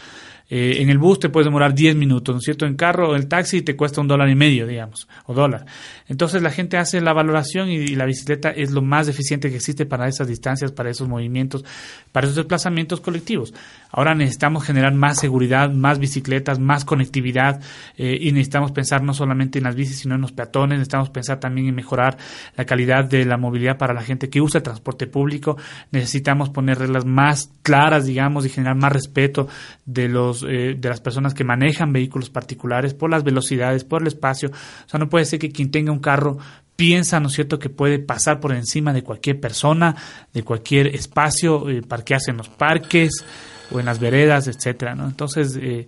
Eh, 0.50 0.82
en 0.82 0.90
el 0.90 0.98
bus 0.98 1.20
te 1.20 1.28
puedes 1.28 1.46
demorar 1.46 1.74
10 1.74 1.94
minutos, 1.94 2.34
¿no 2.34 2.38
es 2.40 2.44
cierto? 2.44 2.66
En 2.66 2.74
carro 2.74 3.10
o 3.10 3.14
el 3.14 3.28
taxi 3.28 3.62
te 3.62 3.76
cuesta 3.76 4.00
un 4.00 4.08
dólar 4.08 4.28
y 4.28 4.34
medio, 4.34 4.66
digamos, 4.66 5.08
o 5.26 5.32
dólar. 5.32 5.64
Entonces 6.08 6.42
la 6.42 6.50
gente 6.50 6.76
hace 6.76 7.00
la 7.00 7.12
valoración 7.12 7.68
y, 7.68 7.94
la 7.94 8.04
bicicleta 8.04 8.50
es 8.50 8.72
lo 8.72 8.82
más 8.82 9.06
eficiente 9.06 9.48
que 9.48 9.56
existe 9.56 9.86
para 9.86 10.08
esas 10.08 10.26
distancias, 10.26 10.72
para 10.72 10.90
esos 10.90 11.08
movimientos, 11.08 11.64
para 12.10 12.26
esos 12.26 12.34
desplazamientos 12.34 13.00
colectivos. 13.00 13.54
Ahora 13.92 14.14
necesitamos 14.14 14.64
generar 14.64 14.92
más 14.92 15.20
seguridad, 15.20 15.70
más 15.70 16.00
bicicletas, 16.00 16.58
más 16.58 16.84
conectividad 16.84 17.60
eh, 17.96 18.18
y 18.20 18.32
necesitamos 18.32 18.72
pensar 18.72 19.04
no 19.04 19.14
solamente 19.14 19.58
en 19.58 19.64
las 19.64 19.76
bicis, 19.76 19.98
sino 19.98 20.16
en 20.16 20.20
los 20.20 20.32
peatones, 20.32 20.78
necesitamos 20.78 21.10
pensar 21.10 21.38
también 21.38 21.68
en 21.68 21.76
mejorar 21.76 22.18
la 22.56 22.64
calidad 22.64 23.04
de 23.04 23.24
la 23.24 23.36
movilidad 23.36 23.78
para 23.78 23.94
la 23.94 24.02
gente 24.02 24.28
que 24.28 24.40
usa 24.40 24.62
transporte 24.62 25.06
público, 25.06 25.56
necesitamos 25.92 26.50
poner 26.50 26.78
reglas 26.78 27.04
más 27.04 27.50
claras, 27.62 28.06
digamos, 28.06 28.44
y 28.46 28.48
generar 28.48 28.74
más 28.76 28.92
respeto 28.92 29.48
de 29.86 30.08
los 30.08 30.39
eh, 30.42 30.76
de 30.78 30.88
las 30.88 31.00
personas 31.00 31.34
que 31.34 31.44
manejan 31.44 31.92
vehículos 31.92 32.30
particulares 32.30 32.94
por 32.94 33.10
las 33.10 33.24
velocidades, 33.24 33.84
por 33.84 34.02
el 34.02 34.08
espacio. 34.08 34.50
O 34.50 34.88
sea, 34.88 34.98
no 34.98 35.08
puede 35.08 35.24
ser 35.24 35.38
que 35.38 35.50
quien 35.50 35.70
tenga 35.70 35.92
un 35.92 35.98
carro 35.98 36.38
piensa, 36.76 37.20
¿no 37.20 37.28
es 37.28 37.34
cierto?, 37.34 37.58
que 37.58 37.68
puede 37.68 37.98
pasar 37.98 38.40
por 38.40 38.54
encima 38.54 38.92
de 38.92 39.02
cualquier 39.02 39.38
persona, 39.38 39.94
de 40.32 40.42
cualquier 40.42 40.86
espacio, 40.88 41.68
eh, 41.68 41.82
parquearse 41.82 42.30
en 42.30 42.38
los 42.38 42.48
parques 42.48 43.24
o 43.70 43.80
en 43.80 43.86
las 43.86 43.98
veredas, 44.00 44.48
etcétera, 44.48 44.94
¿no? 44.94 45.06
Entonces, 45.06 45.58
eh, 45.60 45.86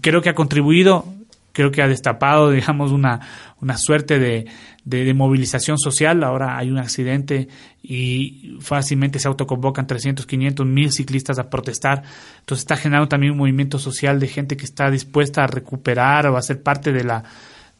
creo 0.00 0.22
que 0.22 0.30
ha 0.30 0.34
contribuido 0.34 1.04
creo 1.54 1.70
que 1.70 1.80
ha 1.80 1.88
destapado, 1.88 2.50
digamos, 2.50 2.92
una, 2.92 3.20
una 3.62 3.78
suerte 3.78 4.18
de, 4.18 4.44
de, 4.84 5.14
movilización 5.14 5.78
social. 5.78 6.22
Ahora 6.22 6.58
hay 6.58 6.70
un 6.70 6.78
accidente 6.78 7.48
y 7.82 8.58
fácilmente 8.60 9.18
se 9.18 9.28
autoconvocan 9.28 9.86
300, 9.86 10.26
500, 10.26 10.66
mil 10.66 10.92
ciclistas 10.92 11.38
a 11.38 11.48
protestar. 11.48 12.02
Entonces 12.40 12.64
está 12.64 12.76
generando 12.76 13.08
también 13.08 13.32
un 13.32 13.38
movimiento 13.38 13.78
social 13.78 14.20
de 14.20 14.28
gente 14.28 14.56
que 14.58 14.64
está 14.64 14.90
dispuesta 14.90 15.44
a 15.44 15.46
recuperar 15.46 16.26
o 16.26 16.36
a 16.36 16.42
ser 16.42 16.62
parte 16.62 16.92
de 16.92 17.04
la 17.04 17.24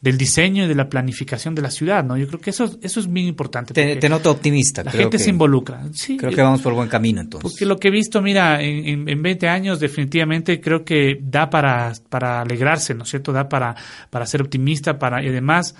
del 0.05 0.19
diseño 0.19 0.65
y 0.65 0.67
de 0.67 0.75
la 0.75 0.87
planificación 0.87 1.55
de 1.55 1.63
la 1.63 1.71
ciudad, 1.71 2.03
¿no? 2.03 2.15
Yo 2.15 2.27
creo 2.27 2.39
que 2.39 2.51
eso, 2.51 2.77
eso 2.79 2.99
es 2.99 3.11
bien 3.11 3.25
importante. 3.25 3.73
Te, 3.73 4.07
noto 4.07 4.29
optimista. 4.29 4.83
La 4.83 4.91
gente 4.91 5.17
se 5.17 5.31
involucra. 5.31 5.81
Sí, 5.93 6.15
creo 6.15 6.31
que 6.31 6.43
vamos 6.43 6.61
por 6.61 6.75
buen 6.75 6.87
camino 6.87 7.21
entonces. 7.21 7.49
Porque 7.49 7.65
lo 7.65 7.77
que 7.77 7.87
he 7.87 7.91
visto, 7.91 8.21
mira, 8.21 8.61
en, 8.61 9.09
en, 9.09 9.23
20 9.23 9.47
años 9.47 9.79
definitivamente 9.79 10.61
creo 10.61 10.85
que 10.85 11.17
da 11.19 11.49
para, 11.49 11.91
para 12.07 12.41
alegrarse, 12.41 12.93
¿no 12.93 13.01
es 13.01 13.09
cierto? 13.09 13.33
Da 13.33 13.49
para, 13.49 13.75
para 14.11 14.27
ser 14.27 14.43
optimista, 14.43 14.99
para, 14.99 15.23
y 15.23 15.29
además, 15.29 15.73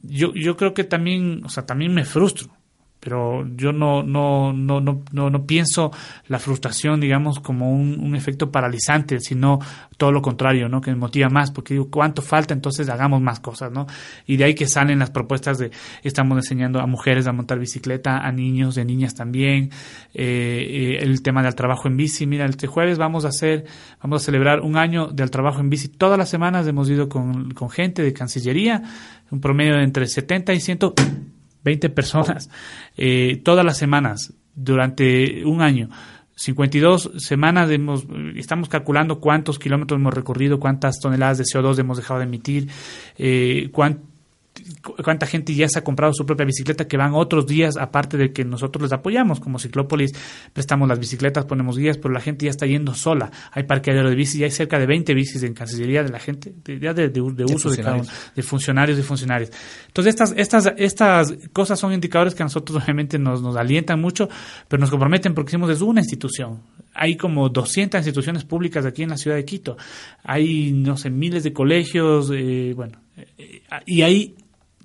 yo, 0.00 0.32
yo 0.32 0.56
creo 0.56 0.72
que 0.72 0.84
también, 0.84 1.42
o 1.44 1.48
sea, 1.48 1.66
también 1.66 1.92
me 1.92 2.04
frustro 2.04 2.56
pero 3.06 3.46
yo 3.54 3.70
no, 3.70 4.02
no, 4.02 4.52
no, 4.52 4.80
no, 4.80 5.30
no, 5.30 5.46
pienso 5.46 5.92
la 6.26 6.40
frustración, 6.40 6.98
digamos, 6.98 7.38
como 7.38 7.70
un, 7.70 8.16
efecto 8.16 8.50
paralizante, 8.50 9.20
sino 9.20 9.60
todo 9.96 10.10
lo 10.10 10.20
contrario, 10.20 10.68
¿no? 10.68 10.80
Que 10.80 10.90
me 10.90 10.96
motiva 10.96 11.28
más, 11.28 11.52
porque 11.52 11.74
digo, 11.74 11.88
¿cuánto 11.88 12.20
falta? 12.20 12.52
Entonces 12.52 12.88
hagamos 12.88 13.22
más 13.22 13.38
cosas, 13.38 13.70
¿no? 13.70 13.86
Y 14.26 14.36
de 14.36 14.42
ahí 14.42 14.54
que 14.56 14.66
salen 14.66 14.98
las 14.98 15.10
propuestas 15.10 15.56
de, 15.58 15.70
estamos 16.02 16.36
enseñando 16.36 16.80
a 16.80 16.86
mujeres 16.88 17.28
a 17.28 17.32
montar 17.32 17.60
bicicleta, 17.60 18.26
a 18.26 18.32
niños, 18.32 18.76
y 18.76 18.84
niñas 18.84 19.14
también, 19.14 19.70
eh, 20.12 20.66
eh, 20.68 20.98
el 21.00 21.22
tema 21.22 21.44
del 21.44 21.54
trabajo 21.54 21.86
en 21.86 21.96
bici, 21.96 22.26
mira, 22.26 22.44
este 22.46 22.66
jueves 22.66 22.98
vamos 22.98 23.24
a 23.24 23.28
hacer, 23.28 23.66
vamos 24.02 24.22
a 24.22 24.24
celebrar 24.24 24.62
un 24.62 24.76
año 24.76 25.06
del 25.06 25.30
trabajo 25.30 25.60
en 25.60 25.70
bici, 25.70 25.86
todas 25.86 26.18
las 26.18 26.28
semanas 26.28 26.66
hemos 26.66 26.90
ido 26.90 27.08
con, 27.08 27.54
con 27.54 27.70
gente 27.70 28.02
de 28.02 28.12
Cancillería, 28.12 28.82
un 29.30 29.40
promedio 29.40 29.76
de 29.76 29.84
entre 29.84 30.08
70 30.08 30.54
y 30.54 30.58
100 30.58 30.78
20 31.66 31.90
personas 31.90 32.48
eh, 32.96 33.42
todas 33.44 33.64
las 33.64 33.76
semanas 33.76 34.32
durante 34.54 35.44
un 35.44 35.60
año. 35.60 35.90
52 36.36 37.12
semanas 37.16 37.70
hemos, 37.70 38.06
estamos 38.36 38.68
calculando 38.68 39.20
cuántos 39.20 39.58
kilómetros 39.58 39.98
hemos 39.98 40.14
recorrido, 40.14 40.60
cuántas 40.60 40.98
toneladas 41.00 41.38
de 41.38 41.44
CO2 41.44 41.78
hemos 41.78 41.96
dejado 41.96 42.20
de 42.20 42.26
emitir, 42.26 42.68
eh, 43.18 43.70
cuánta 45.04 45.26
gente 45.26 45.54
ya 45.54 45.68
se 45.68 45.78
ha 45.78 45.84
comprado 45.84 46.12
su 46.12 46.24
propia 46.26 46.46
bicicleta 46.46 46.86
que 46.86 46.96
van 46.96 47.14
otros 47.14 47.46
días 47.46 47.76
aparte 47.76 48.16
de 48.16 48.32
que 48.32 48.44
nosotros 48.44 48.82
les 48.82 48.92
apoyamos 48.92 49.40
como 49.40 49.58
Ciclópolis 49.58 50.12
prestamos 50.52 50.88
las 50.88 50.98
bicicletas 50.98 51.44
ponemos 51.44 51.78
guías 51.78 51.98
pero 51.98 52.12
la 52.12 52.20
gente 52.20 52.46
ya 52.46 52.50
está 52.50 52.66
yendo 52.66 52.94
sola. 52.94 53.30
Hay 53.52 53.64
parqueadero 53.64 54.08
de 54.08 54.16
bicis 54.16 54.40
ya 54.40 54.46
hay 54.46 54.50
cerca 54.50 54.78
de 54.78 54.86
20 54.86 55.14
bicis 55.14 55.42
en 55.42 55.54
Cancillería 55.54 56.02
de 56.02 56.10
la 56.10 56.18
gente 56.18 56.54
de, 56.64 56.78
de, 56.78 57.08
de, 57.08 57.20
uso 57.20 57.70
de, 57.70 57.82
cada 57.82 58.02
de 58.34 58.42
funcionarios 58.42 58.98
y 58.98 59.02
funcionarios 59.02 59.50
entonces 59.88 60.14
estas 60.14 60.34
estas 60.36 60.72
estas 60.76 61.34
cosas 61.52 61.78
son 61.78 61.92
indicadores 61.92 62.34
que 62.34 62.42
a 62.42 62.46
nosotros 62.46 62.82
obviamente 62.82 63.18
nos, 63.18 63.42
nos 63.42 63.56
alientan 63.56 64.00
mucho 64.00 64.28
pero 64.68 64.80
nos 64.80 64.90
comprometen 64.90 65.34
porque 65.34 65.52
somos 65.52 65.70
es 65.70 65.80
una 65.80 66.00
institución. 66.00 66.60
Hay 66.94 67.16
como 67.16 67.48
200 67.48 67.98
instituciones 67.98 68.44
públicas 68.44 68.86
aquí 68.86 69.02
en 69.02 69.10
la 69.10 69.16
ciudad 69.16 69.36
de 69.36 69.44
Quito. 69.44 69.76
Hay 70.24 70.72
no 70.72 70.96
sé 70.96 71.10
miles 71.10 71.44
de 71.44 71.52
colegios 71.52 72.30
eh, 72.34 72.72
bueno 72.74 72.98
eh, 73.16 73.62
y 73.84 74.02
hay 74.02 74.34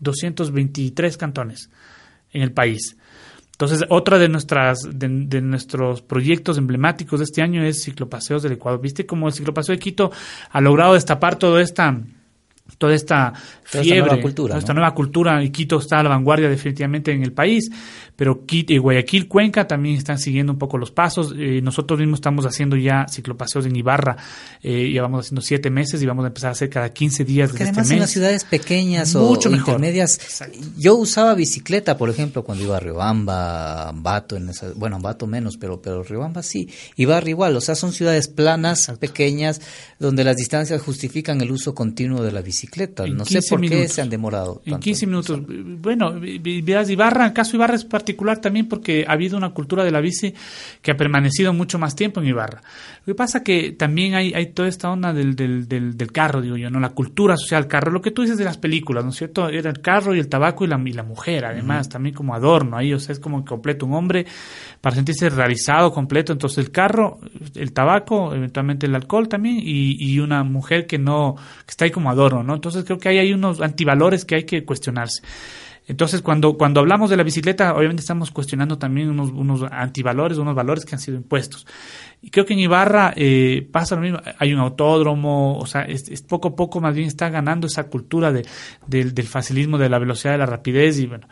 223 0.02 1.18
cantones 1.18 1.70
en 2.32 2.42
el 2.42 2.52
país. 2.52 2.98
Entonces, 3.52 3.86
otra 3.90 4.18
de 4.18 4.28
nuestras 4.28 4.80
de, 4.92 5.42
nuestros 5.42 6.02
proyectos 6.02 6.58
emblemáticos 6.58 7.20
de 7.20 7.26
este 7.26 7.44
año 7.44 7.64
es 7.64 7.84
Ciclopaseos 7.84 8.42
del 8.42 8.54
Ecuador. 8.54 8.82
¿Viste 8.82 9.06
cómo 9.06 9.28
el 9.28 9.34
Ciclopaseo 9.34 9.76
de 9.76 9.80
Quito 9.80 10.12
ha 10.50 10.62
logrado 10.62 10.96
destapar 10.96 11.36
toda 11.38 11.62
esta 11.62 11.96
toda 12.78 12.94
esta 12.94 13.34
fiebre, 13.64 13.90
esta 13.90 14.06
nueva 14.06 14.22
cultura, 14.22 14.58
esta 14.58 14.74
nueva 14.74 14.94
cultura 14.94 15.44
y 15.44 15.50
Quito 15.50 15.80
está 15.80 16.00
a 16.00 16.04
la 16.04 16.10
vanguardia 16.10 16.50
definitivamente 16.50 17.12
en 17.12 17.24
el 17.24 17.34
país 17.34 17.72
pero 18.22 18.46
Quito, 18.46 18.80
Guayaquil, 18.80 19.28
Cuenca 19.28 19.66
también 19.66 19.96
están 19.96 20.20
siguiendo 20.20 20.54
un 20.54 20.60
poco 20.60 20.78
los 20.78 20.92
pasos. 20.92 21.34
Eh, 21.36 21.60
nosotros 21.64 22.00
mismos 22.00 22.18
estamos 22.18 22.46
haciendo 22.46 22.76
ya 22.76 23.08
ciclopaseos 23.10 23.66
en 23.66 23.76
Ibarra, 23.76 24.16
eh, 24.62 24.92
ya 24.94 25.02
vamos 25.02 25.26
haciendo 25.26 25.42
siete 25.42 25.72
meses 25.72 26.04
y 26.04 26.06
vamos 26.06 26.26
a 26.26 26.28
empezar 26.28 26.50
a 26.50 26.52
hacer 26.52 26.70
cada 26.70 26.94
15 26.94 27.26
días. 27.26 27.50
Porque 27.50 27.64
además 27.64 27.86
este 27.86 27.94
en 27.96 28.00
las 28.00 28.12
ciudades 28.12 28.44
pequeñas 28.44 29.16
o, 29.16 29.34
intermedias, 29.50 30.20
yo 30.78 30.98
usaba 30.98 31.34
bicicleta, 31.34 31.98
por 31.98 32.12
ejemplo, 32.12 32.44
cuando 32.44 32.64
iba 32.64 32.78
a 32.78 32.80
Riobamba, 32.80 33.90
Ambato, 33.90 34.38
en 34.38 34.50
esa, 34.50 34.72
bueno, 34.76 34.98
Ambato 34.98 35.26
menos, 35.26 35.58
pero, 35.58 35.82
pero 35.82 36.04
Riobamba 36.04 36.44
sí, 36.44 36.70
Ibarra 36.98 37.28
igual, 37.28 37.56
o 37.58 37.62
sea, 37.62 37.74
son 37.74 37.92
ciudades 37.92 38.28
planas, 38.28 38.92
pequeñas, 39.00 39.62
donde 39.98 40.24
las 40.24 40.36
distancias 40.36 40.80
justifican 40.80 41.42
el 41.42 41.50
uso 41.50 41.74
continuo 41.74 42.22
de 42.22 42.32
la 42.32 42.44
bicicleta. 42.44 42.61
No 43.14 43.26
sé 43.26 43.40
por 43.50 43.62
qué 43.62 43.88
se 43.88 44.02
han 44.02 44.10
demorado. 44.10 44.62
En 44.66 44.80
15 44.80 45.08
minutos. 45.08 45.42
Bueno, 45.48 46.20
Ibarra, 46.24 47.28
en 47.28 47.34
caso 47.34 47.56
Ibarra 47.56 47.76
es 47.76 47.86
particular 47.86 48.12
particular 48.12 48.40
también 48.40 48.68
porque 48.68 49.06
ha 49.08 49.14
habido 49.14 49.38
una 49.38 49.52
cultura 49.52 49.84
de 49.84 49.92
la 49.92 50.02
bici 50.02 50.34
que 50.82 50.92
ha 50.92 50.98
permanecido 50.98 51.54
mucho 51.54 51.80
más 51.80 51.96
tiempo 51.96 52.20
en 52.20 52.28
Ibarra. 52.28 52.62
Lo 53.06 53.14
que 53.14 53.16
pasa 53.16 53.44
que 53.44 53.72
también 53.72 54.16
hay, 54.16 54.34
hay 54.34 54.48
toda 54.48 54.68
esta 54.68 54.92
onda 54.92 55.14
del, 55.14 55.36
del, 55.36 55.68
del, 55.68 56.12
carro, 56.12 56.42
digo 56.42 56.58
yo, 56.58 56.70
¿no? 56.70 56.80
La 56.80 56.90
cultura 56.90 57.38
social 57.38 57.68
carro, 57.68 57.92
lo 57.92 58.02
que 58.02 58.12
tú 58.12 58.22
dices 58.22 58.38
de 58.38 58.44
las 58.44 58.58
películas, 58.58 59.04
¿no 59.04 59.12
es 59.12 59.16
cierto? 59.16 59.50
Era 59.50 59.70
el 59.70 59.82
carro 59.82 60.14
y 60.14 60.20
el 60.20 60.28
tabaco 60.28 60.66
y 60.66 60.68
la, 60.68 60.80
y 60.86 60.94
la 60.94 61.04
mujer, 61.04 61.46
además, 61.46 61.90
también 61.90 62.14
como 62.14 62.36
adorno 62.36 62.78
ahí, 62.78 62.94
o 62.94 63.00
sea, 63.00 63.14
es 63.14 63.20
como 63.20 63.44
completo 63.46 63.86
un 63.86 63.94
hombre 63.94 64.26
para 64.82 64.96
sentirse 64.96 65.30
realizado 65.30 65.92
completo. 65.92 66.34
Entonces 66.34 66.60
el 66.60 66.72
carro, 66.72 67.20
el 67.56 67.72
tabaco, 67.72 68.36
eventualmente 68.36 68.86
el 68.86 68.96
alcohol 68.96 69.28
también 69.28 69.58
y, 69.60 69.96
y 70.00 70.20
una 70.20 70.44
mujer 70.44 70.86
que 70.86 70.98
no, 70.98 71.36
que 71.66 71.72
está 71.72 71.86
ahí 71.86 71.92
como 71.92 72.10
adorno, 72.10 72.44
¿no? 72.44 72.51
Entonces 72.56 72.84
creo 72.86 72.98
que 72.98 73.10
ahí 73.10 73.18
hay 73.18 73.34
unos 73.34 73.62
antivalores 73.62 74.26
que 74.26 74.36
hay 74.36 74.44
que 74.44 74.66
cuestionarse. 74.66 75.22
Entonces, 75.88 76.22
cuando, 76.22 76.58
cuando 76.58 76.80
hablamos 76.80 77.10
de 77.10 77.18
la 77.18 77.24
bicicleta, 77.24 77.74
obviamente 77.76 78.02
estamos 78.02 78.32
cuestionando 78.32 78.78
también 78.78 79.10
unos, 79.10 79.32
unos 79.32 79.64
antivalores, 79.70 80.38
unos 80.38 80.56
valores 80.56 80.86
que 80.86 80.96
han 80.96 81.02
sido 81.02 81.18
impuestos. 81.18 81.66
Y 82.22 82.30
creo 82.30 82.46
que 82.46 82.54
en 82.54 82.60
Ibarra 82.60 83.14
eh, 83.16 83.68
pasa 83.72 83.96
lo 83.96 84.02
mismo. 84.02 84.20
Hay 84.38 84.54
un 84.54 84.60
autódromo, 84.60 85.58
o 85.58 85.66
sea, 85.66 85.82
es, 85.82 86.22
poco 86.22 86.50
a 86.50 86.56
poco 86.56 86.80
más 86.80 86.96
bien 86.96 87.08
está 87.08 87.30
ganando 87.30 87.68
esa 87.68 87.86
cultura 87.86 88.32
de, 88.32 88.46
del 88.88 89.28
facilismo, 89.28 89.78
de 89.78 89.90
la 89.90 89.98
velocidad, 89.98 90.34
de 90.34 90.38
la 90.38 90.46
rapidez 90.46 91.00
y 91.00 91.08
bueno. 91.08 91.28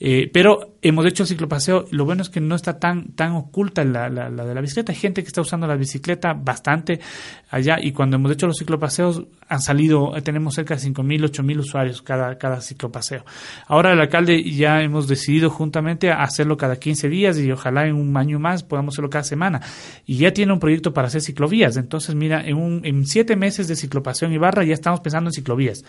Eh, 0.00 0.28
pero 0.32 0.76
hemos 0.82 1.06
hecho 1.06 1.22
el 1.22 1.28
ciclopaseo, 1.28 1.86
lo 1.90 2.04
bueno 2.04 2.22
es 2.22 2.28
que 2.28 2.40
no 2.40 2.56
está 2.56 2.78
tan, 2.78 3.12
tan 3.12 3.32
oculta 3.32 3.84
la, 3.84 4.08
la, 4.08 4.28
de 4.28 4.54
la 4.54 4.60
bicicleta. 4.60 4.92
Hay 4.92 4.98
gente 4.98 5.22
que 5.22 5.28
está 5.28 5.40
usando 5.40 5.66
la 5.66 5.76
bicicleta 5.76 6.34
bastante 6.34 7.00
allá 7.48 7.78
y 7.80 7.92
cuando 7.92 8.16
hemos 8.16 8.32
hecho 8.32 8.46
los 8.46 8.58
ciclopaseos 8.58 9.22
han 9.48 9.60
salido, 9.60 10.12
tenemos 10.22 10.54
cerca 10.54 10.74
de 10.74 10.80
5.000, 10.80 11.30
8.000 11.30 11.58
usuarios 11.58 12.02
cada, 12.02 12.36
cada 12.38 12.60
ciclopaseo. 12.60 13.24
Ahora 13.66 13.92
el 13.92 14.00
alcalde 14.00 14.42
ya 14.42 14.82
hemos 14.82 15.06
decidido 15.06 15.48
juntamente 15.48 16.10
hacerlo 16.10 16.56
cada 16.56 16.76
15 16.76 17.08
días 17.08 17.38
y 17.38 17.52
ojalá 17.52 17.86
en 17.86 17.94
un 17.94 18.16
año 18.16 18.38
más 18.38 18.62
podamos 18.62 18.94
hacerlo 18.94 19.10
cada 19.10 19.24
semana. 19.24 19.60
Y 20.06 20.18
ya 20.18 20.32
tiene 20.32 20.52
un 20.52 20.58
proyecto 20.58 20.92
para 20.92 21.06
hacer 21.06 21.20
ciclovías. 21.20 21.76
Entonces, 21.76 22.14
mira, 22.14 22.42
en, 22.44 22.56
un, 22.56 22.80
en 22.84 23.06
siete 23.06 23.36
meses 23.36 23.68
de 23.68 23.76
ciclopaseo 23.76 24.28
en 24.28 24.34
Ibarra 24.34 24.64
ya 24.64 24.74
estamos 24.74 25.00
pensando 25.00 25.28
en 25.28 25.34
ciclovías. 25.34 25.84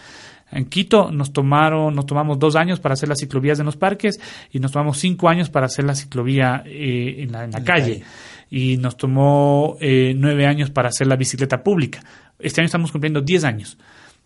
En 0.52 0.66
Quito 0.66 1.12
nos 1.12 1.34
tomaron, 1.34 1.96
nos 1.96 2.06
tomamos 2.06 2.40
dos 2.40 2.56
años 2.56 2.80
para 2.80 2.94
hacer 2.94 3.10
las 3.10 3.20
ciclovías 3.20 3.60
en 3.60 3.66
los 3.66 3.76
parques 3.76 4.20
y 4.52 4.60
nos 4.60 4.72
tomamos 4.72 4.98
cinco 5.00 5.28
años 5.28 5.50
para 5.50 5.66
hacer 5.66 5.86
la 5.86 5.96
ciclovía 5.96 6.64
eh, 6.66 7.16
en 7.20 7.32
la, 7.32 7.44
en 7.44 7.52
la 7.52 7.64
calle. 7.64 8.04
Y 8.50 8.78
nos 8.78 8.96
tomó 8.96 9.78
eh, 9.82 10.14
nueve 10.16 10.46
años 10.46 10.70
para 10.70 10.90
hacer 10.90 11.08
la 11.08 11.16
bicicleta 11.16 11.64
pública. 11.64 12.02
Este 12.40 12.62
año 12.62 12.68
estamos 12.68 12.92
cumpliendo 12.92 13.22
diez 13.22 13.44
años. 13.44 13.78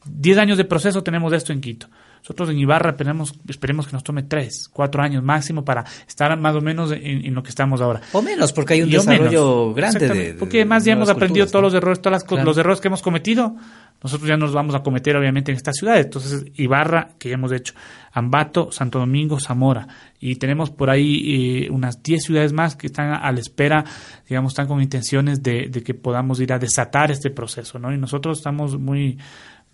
Diez 0.05 0.37
años 0.37 0.57
de 0.57 0.65
proceso 0.65 1.03
tenemos 1.03 1.31
de 1.31 1.37
esto 1.37 1.53
en 1.53 1.61
Quito. 1.61 1.87
Nosotros 2.21 2.49
en 2.49 2.59
Ibarra 2.59 2.91
esperemos, 2.91 3.33
esperemos 3.47 3.87
que 3.87 3.93
nos 3.93 4.03
tome 4.03 4.23
tres, 4.23 4.69
cuatro 4.71 5.01
años 5.01 5.23
máximo 5.23 5.63
para 5.63 5.85
estar 6.07 6.37
más 6.37 6.55
o 6.55 6.61
menos 6.61 6.91
en, 6.91 7.33
lo 7.33 7.41
que 7.43 7.49
estamos 7.49 7.81
ahora. 7.81 8.01
O 8.11 8.21
menos, 8.21 8.53
porque 8.53 8.75
hay 8.75 8.83
un 8.83 8.89
desarrollo 8.89 9.73
grande. 9.73 10.09
De, 10.09 10.33
porque 10.33 10.57
además 10.57 10.85
ya 10.85 10.93
hemos 10.93 11.09
aprendido 11.09 11.47
todos 11.47 11.63
los 11.63 11.73
errores, 11.73 12.01
todos 12.01 12.43
los 12.43 12.57
errores 12.57 12.79
que 12.81 12.87
hemos 12.87 13.01
cometido. 13.01 13.55
Nosotros 14.01 14.29
ya 14.29 14.37
nos 14.37 14.53
vamos 14.53 14.75
a 14.75 14.79
cometer 14.79 15.17
obviamente 15.17 15.51
en 15.51 15.57
estas 15.57 15.75
ciudades. 15.75 16.05
Entonces, 16.05 16.45
Ibarra, 16.55 17.09
que 17.19 17.29
ya 17.29 17.35
hemos 17.35 17.51
hecho, 17.51 17.73
Ambato, 18.13 18.71
Santo 18.71 18.99
Domingo, 18.99 19.39
Zamora. 19.39 19.87
Y 20.19 20.35
tenemos 20.35 20.69
por 20.69 20.89
ahí 20.89 21.65
eh, 21.65 21.69
unas 21.69 22.01
10 22.01 22.23
ciudades 22.23 22.53
más 22.53 22.75
que 22.75 22.87
están 22.87 23.11
a 23.13 23.31
la 23.31 23.39
espera, 23.39 23.83
digamos, 24.27 24.53
están 24.53 24.67
con 24.67 24.81
intenciones 24.81 25.43
de, 25.43 25.67
de 25.69 25.83
que 25.83 25.93
podamos 25.93 26.39
ir 26.39 26.53
a 26.53 26.59
desatar 26.59 27.11
este 27.11 27.29
proceso, 27.29 27.77
¿no? 27.77 27.93
Y 27.93 27.97
nosotros 27.97 28.37
estamos 28.37 28.79
muy 28.79 29.17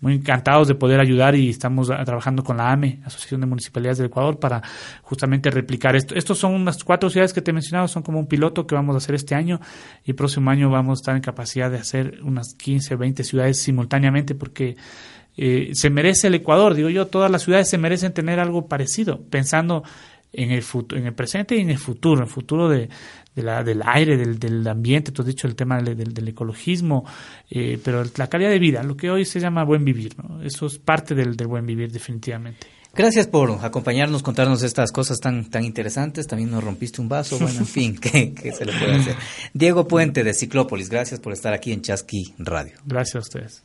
muy 0.00 0.14
encantados 0.14 0.68
de 0.68 0.74
poder 0.74 1.00
ayudar 1.00 1.34
y 1.34 1.48
estamos 1.48 1.88
trabajando 1.88 2.44
con 2.44 2.58
la 2.58 2.70
AME, 2.70 3.00
Asociación 3.04 3.40
de 3.40 3.46
Municipalidades 3.46 3.98
del 3.98 4.08
Ecuador, 4.08 4.38
para 4.38 4.62
justamente 5.02 5.50
replicar 5.50 5.96
esto. 5.96 6.14
Estos 6.14 6.38
son 6.38 6.54
unas 6.54 6.84
cuatro 6.84 7.08
ciudades 7.08 7.32
que 7.32 7.40
te 7.40 7.50
he 7.50 7.54
mencionado, 7.54 7.88
son 7.88 8.02
como 8.02 8.18
un 8.18 8.26
piloto 8.26 8.66
que 8.66 8.74
vamos 8.74 8.94
a 8.94 8.98
hacer 8.98 9.14
este 9.14 9.34
año 9.34 9.60
y 10.04 10.10
el 10.10 10.16
próximo 10.16 10.50
año 10.50 10.70
vamos 10.70 10.98
a 10.98 11.00
estar 11.00 11.16
en 11.16 11.22
capacidad 11.22 11.70
de 11.70 11.78
hacer 11.78 12.20
unas 12.22 12.54
15, 12.54 12.96
20 12.96 13.24
ciudades 13.24 13.60
simultáneamente 13.60 14.34
porque 14.34 14.76
eh, 15.36 15.70
se 15.72 15.90
merece 15.90 16.28
el 16.28 16.34
Ecuador, 16.34 16.74
digo 16.74 16.88
yo, 16.88 17.06
todas 17.06 17.30
las 17.30 17.42
ciudades 17.42 17.68
se 17.68 17.78
merecen 17.78 18.12
tener 18.12 18.40
algo 18.40 18.68
parecido, 18.68 19.20
pensando 19.30 19.82
en 20.32 20.50
el, 20.50 20.62
futuro, 20.62 21.00
en 21.00 21.06
el 21.06 21.14
presente 21.14 21.56
y 21.56 21.60
en 21.60 21.70
el 21.70 21.78
futuro, 21.78 22.22
el 22.22 22.28
futuro 22.28 22.68
de, 23.36 23.42
la, 23.42 23.62
del 23.62 23.82
aire, 23.84 24.16
del, 24.16 24.38
del, 24.38 24.66
ambiente, 24.66 25.12
tú 25.12 25.22
has 25.22 25.28
dicho 25.28 25.46
el 25.46 25.54
tema 25.54 25.80
del, 25.80 26.12
del, 26.12 26.28
ecologismo, 26.28 27.04
eh, 27.50 27.78
pero 27.84 28.02
la 28.16 28.26
calidad 28.28 28.50
de 28.50 28.58
vida, 28.58 28.82
lo 28.82 28.96
que 28.96 29.10
hoy 29.10 29.24
se 29.24 29.38
llama 29.38 29.62
buen 29.62 29.84
vivir, 29.84 30.14
¿no? 30.18 30.42
eso 30.42 30.66
es 30.66 30.78
parte 30.78 31.14
del, 31.14 31.36
del 31.36 31.46
buen 31.46 31.66
vivir 31.66 31.92
definitivamente. 31.92 32.66
Gracias 32.94 33.26
por 33.26 33.50
acompañarnos, 33.62 34.22
contarnos 34.22 34.62
estas 34.62 34.90
cosas 34.90 35.20
tan, 35.20 35.50
tan 35.50 35.64
interesantes. 35.64 36.26
También 36.26 36.50
nos 36.50 36.64
rompiste 36.64 37.02
un 37.02 37.10
vaso. 37.10 37.38
Bueno, 37.38 37.58
en 37.58 37.66
fin, 37.66 37.98
¿qué, 38.00 38.32
¿qué, 38.32 38.52
se 38.52 38.64
le 38.64 38.72
puede 38.72 38.94
hacer? 38.94 39.16
Diego 39.52 39.86
Puente 39.86 40.24
de 40.24 40.32
Ciclópolis, 40.32 40.88
gracias 40.88 41.20
por 41.20 41.34
estar 41.34 41.52
aquí 41.52 41.72
en 41.72 41.82
Chasqui 41.82 42.32
Radio. 42.38 42.72
Gracias 42.86 43.16
a 43.16 43.18
ustedes. 43.18 43.62